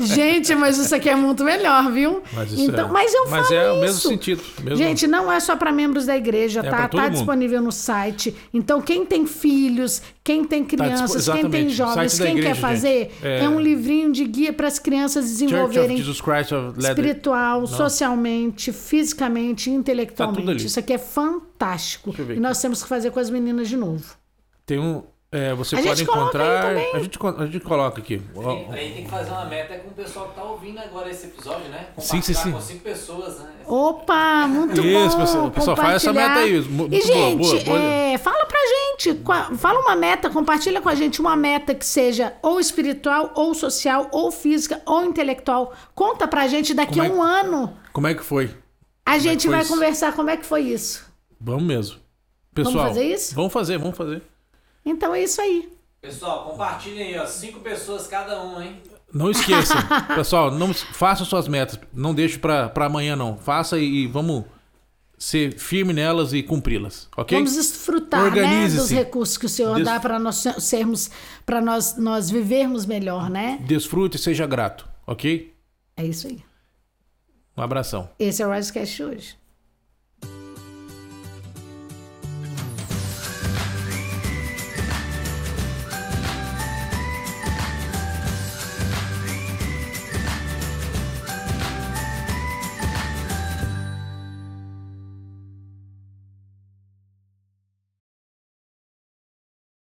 Gente, 0.00 0.54
mas 0.54 0.78
isso 0.78 0.94
aqui 0.94 1.08
é 1.08 1.14
muito 1.16 1.44
melhor, 1.44 1.90
viu? 1.92 2.22
Mas 2.32 2.52
isso 2.52 2.62
então, 2.62 2.88
é- 2.88 2.92
mas 2.92 3.12
eu 3.14 3.28
mas 3.30 3.48
falo 3.48 3.60
é 3.60 3.72
o 3.72 3.80
mesmo 3.80 3.98
isso. 3.98 4.08
sentido, 4.08 4.42
mesmo- 4.62 4.76
Gente, 4.76 5.06
não 5.06 5.30
é 5.30 5.38
só 5.40 5.56
para 5.56 5.72
membros 5.72 6.06
da 6.06 6.16
igreja, 6.16 6.60
É 6.60 6.70
tá? 6.70 6.88
Tá 6.88 7.02
mundo. 7.02 7.12
disponível 7.12 7.60
no 7.62 7.72
site. 7.72 8.34
Então, 8.52 8.80
quem 8.80 9.04
tem 9.04 9.26
filhos, 9.26 10.02
quem 10.22 10.44
tem 10.44 10.62
dispo- 10.62 10.76
crianças, 10.82 11.28
quem 11.28 11.50
tem 11.50 11.68
jovens, 11.68 12.18
quem 12.18 12.28
igreja, 12.38 12.48
quer 12.48 12.54
fazer. 12.60 13.12
É- 13.22 13.44
é... 13.44 13.48
um 13.48 13.60
livrinho 13.60 14.12
de 14.12 14.24
guia 14.24 14.52
para 14.52 14.68
as 14.68 14.78
crianças 14.78 15.24
Church 15.26 15.44
of 15.44 15.44
desenvolverem 15.46 15.96
Jesus 15.96 16.20
Christ 16.20 16.52
of 16.52 16.80
Latter-day 16.80 17.03
espiritual, 17.06 17.66
socialmente, 17.66 18.72
fisicamente, 18.72 19.70
intelectualmente. 19.70 20.62
Tá. 20.62 20.66
Isso 20.66 20.78
aqui 20.78 20.92
é 20.92 20.98
fantástico. 20.98 22.14
E 22.34 22.40
nós 22.40 22.60
temos 22.60 22.82
que 22.82 22.88
fazer 22.88 23.10
com 23.10 23.20
as 23.20 23.30
meninas 23.30 23.68
de 23.68 23.76
novo. 23.76 24.16
Tem 24.66 24.78
um. 24.78 25.02
É, 25.36 25.54
você 25.54 25.74
A 25.74 25.78
pode 25.82 25.98
gente 25.98 26.02
encontrar. 26.08 26.66
A 26.66 26.98
gente, 27.00 27.18
a 27.38 27.44
gente 27.46 27.60
coloca 27.60 28.00
aqui. 28.00 28.18
Tem- 28.18 28.68
Aí 28.72 28.92
tem 28.94 29.04
que 29.04 29.10
fazer 29.10 29.30
uma 29.30 29.44
meta 29.46 29.76
com 29.78 29.88
o 29.88 29.92
pessoal 29.92 30.28
que 30.28 30.34
tá 30.36 30.44
ouvindo 30.44 30.78
agora 30.78 31.10
esse 31.10 31.26
episódio, 31.26 31.68
né? 31.68 31.86
Sim, 31.98 32.22
sim, 32.22 32.32
sim. 32.34 32.52
com 32.52 32.60
cinco 32.60 32.80
pessoas, 32.84 33.38
né? 33.40 33.50
Opa, 33.66 34.46
muito 34.46 34.80
Isso, 34.80 35.16
bom. 35.16 35.20
pessoal. 35.22 35.50
Pessoal, 35.50 35.76
faz 35.76 35.94
essa 35.96 36.08
compartilhar. 36.12 36.28
meta 36.36 36.40
aí, 36.40 36.60
mu- 36.60 36.86
E, 36.86 36.88
muito 36.88 37.06
boa, 37.06 37.56
gente, 37.58 37.64
boa, 37.66 37.78
boa. 37.78 37.90
é, 37.90 38.18
fala 38.18 38.46
pra 38.46 38.58
gente. 38.60 39.20
Fala 39.58 39.80
uma 39.80 39.96
meta, 39.96 40.30
compartilha 40.30 40.80
com 40.80 40.88
a 40.88 40.94
gente 40.94 41.20
uma 41.20 41.34
meta 41.36 41.74
que 41.74 41.84
seja 41.84 42.34
ou 42.42 42.60
espiritual, 42.60 43.32
ou 43.34 43.54
social, 43.54 44.08
ou 44.12 44.30
física, 44.30 44.80
ou 44.86 45.04
intelectual. 45.04 45.72
Conta 45.94 46.28
pra 46.28 46.46
gente 46.46 46.72
daqui 46.74 47.00
a 47.00 47.06
é 47.06 47.10
um 47.10 47.22
ano. 47.22 47.76
Como 47.92 48.06
é 48.06 48.14
que 48.14 48.22
foi? 48.22 48.50
A 49.04 49.18
gente 49.18 49.42
foi 49.42 49.50
vai 49.50 49.62
isso? 49.62 49.72
conversar 49.72 50.12
como 50.14 50.30
é 50.30 50.36
que 50.36 50.46
foi 50.46 50.62
isso. 50.62 51.04
Vamos 51.40 51.64
mesmo. 51.64 51.98
Pessoal, 52.54 52.86
fazer 52.86 53.04
isso? 53.04 53.34
Vamos 53.34 53.52
fazer, 53.52 53.78
vamos 53.78 53.96
fazer. 53.96 54.22
Então 54.84 55.14
é 55.14 55.22
isso 55.22 55.40
aí. 55.40 55.72
Pessoal, 56.00 56.44
compartilhem 56.50 57.08
aí, 57.14 57.18
ó. 57.18 57.26
Cinco 57.26 57.60
pessoas 57.60 58.06
cada 58.06 58.42
um, 58.42 58.60
hein? 58.60 58.80
Não 59.12 59.30
esqueçam. 59.30 59.76
Pessoal, 60.14 60.50
não 60.50 60.74
façam 60.74 61.24
suas 61.24 61.48
metas. 61.48 61.78
Não 61.92 62.12
deixe 62.14 62.38
pra 62.38 62.68
pra 62.68 62.86
amanhã, 62.86 63.14
não. 63.16 63.38
Faça 63.38 63.78
e, 63.78 64.02
e 64.02 64.06
vamos 64.06 64.44
ser 65.16 65.56
firme 65.58 65.92
nelas 65.92 66.32
e 66.34 66.42
cumpri-las, 66.42 67.08
ok? 67.16 67.38
Vamos 67.38 67.54
desfrutar 67.54 68.20
né, 68.20 68.26
Organize-se. 68.26 68.76
dos 68.76 68.90
recursos 68.90 69.38
que 69.38 69.46
o 69.46 69.48
Senhor 69.48 69.76
Des- 69.76 69.84
dá 69.84 69.98
para 70.00 70.18
nós 70.18 70.44
sermos, 70.58 71.10
para 71.46 71.60
nós, 71.62 71.96
nós 71.96 72.28
vivermos 72.28 72.84
melhor, 72.84 73.30
né? 73.30 73.58
Desfrute 73.66 74.16
e 74.16 74.20
seja 74.20 74.44
grato, 74.46 74.86
ok? 75.06 75.54
É 75.96 76.04
isso 76.04 76.26
aí. 76.26 76.42
Um 77.56 77.62
abração. 77.62 78.10
Esse 78.18 78.42
é 78.42 78.46
o 78.46 78.50
Risecast 78.52 79.02
hoje. 79.02 79.36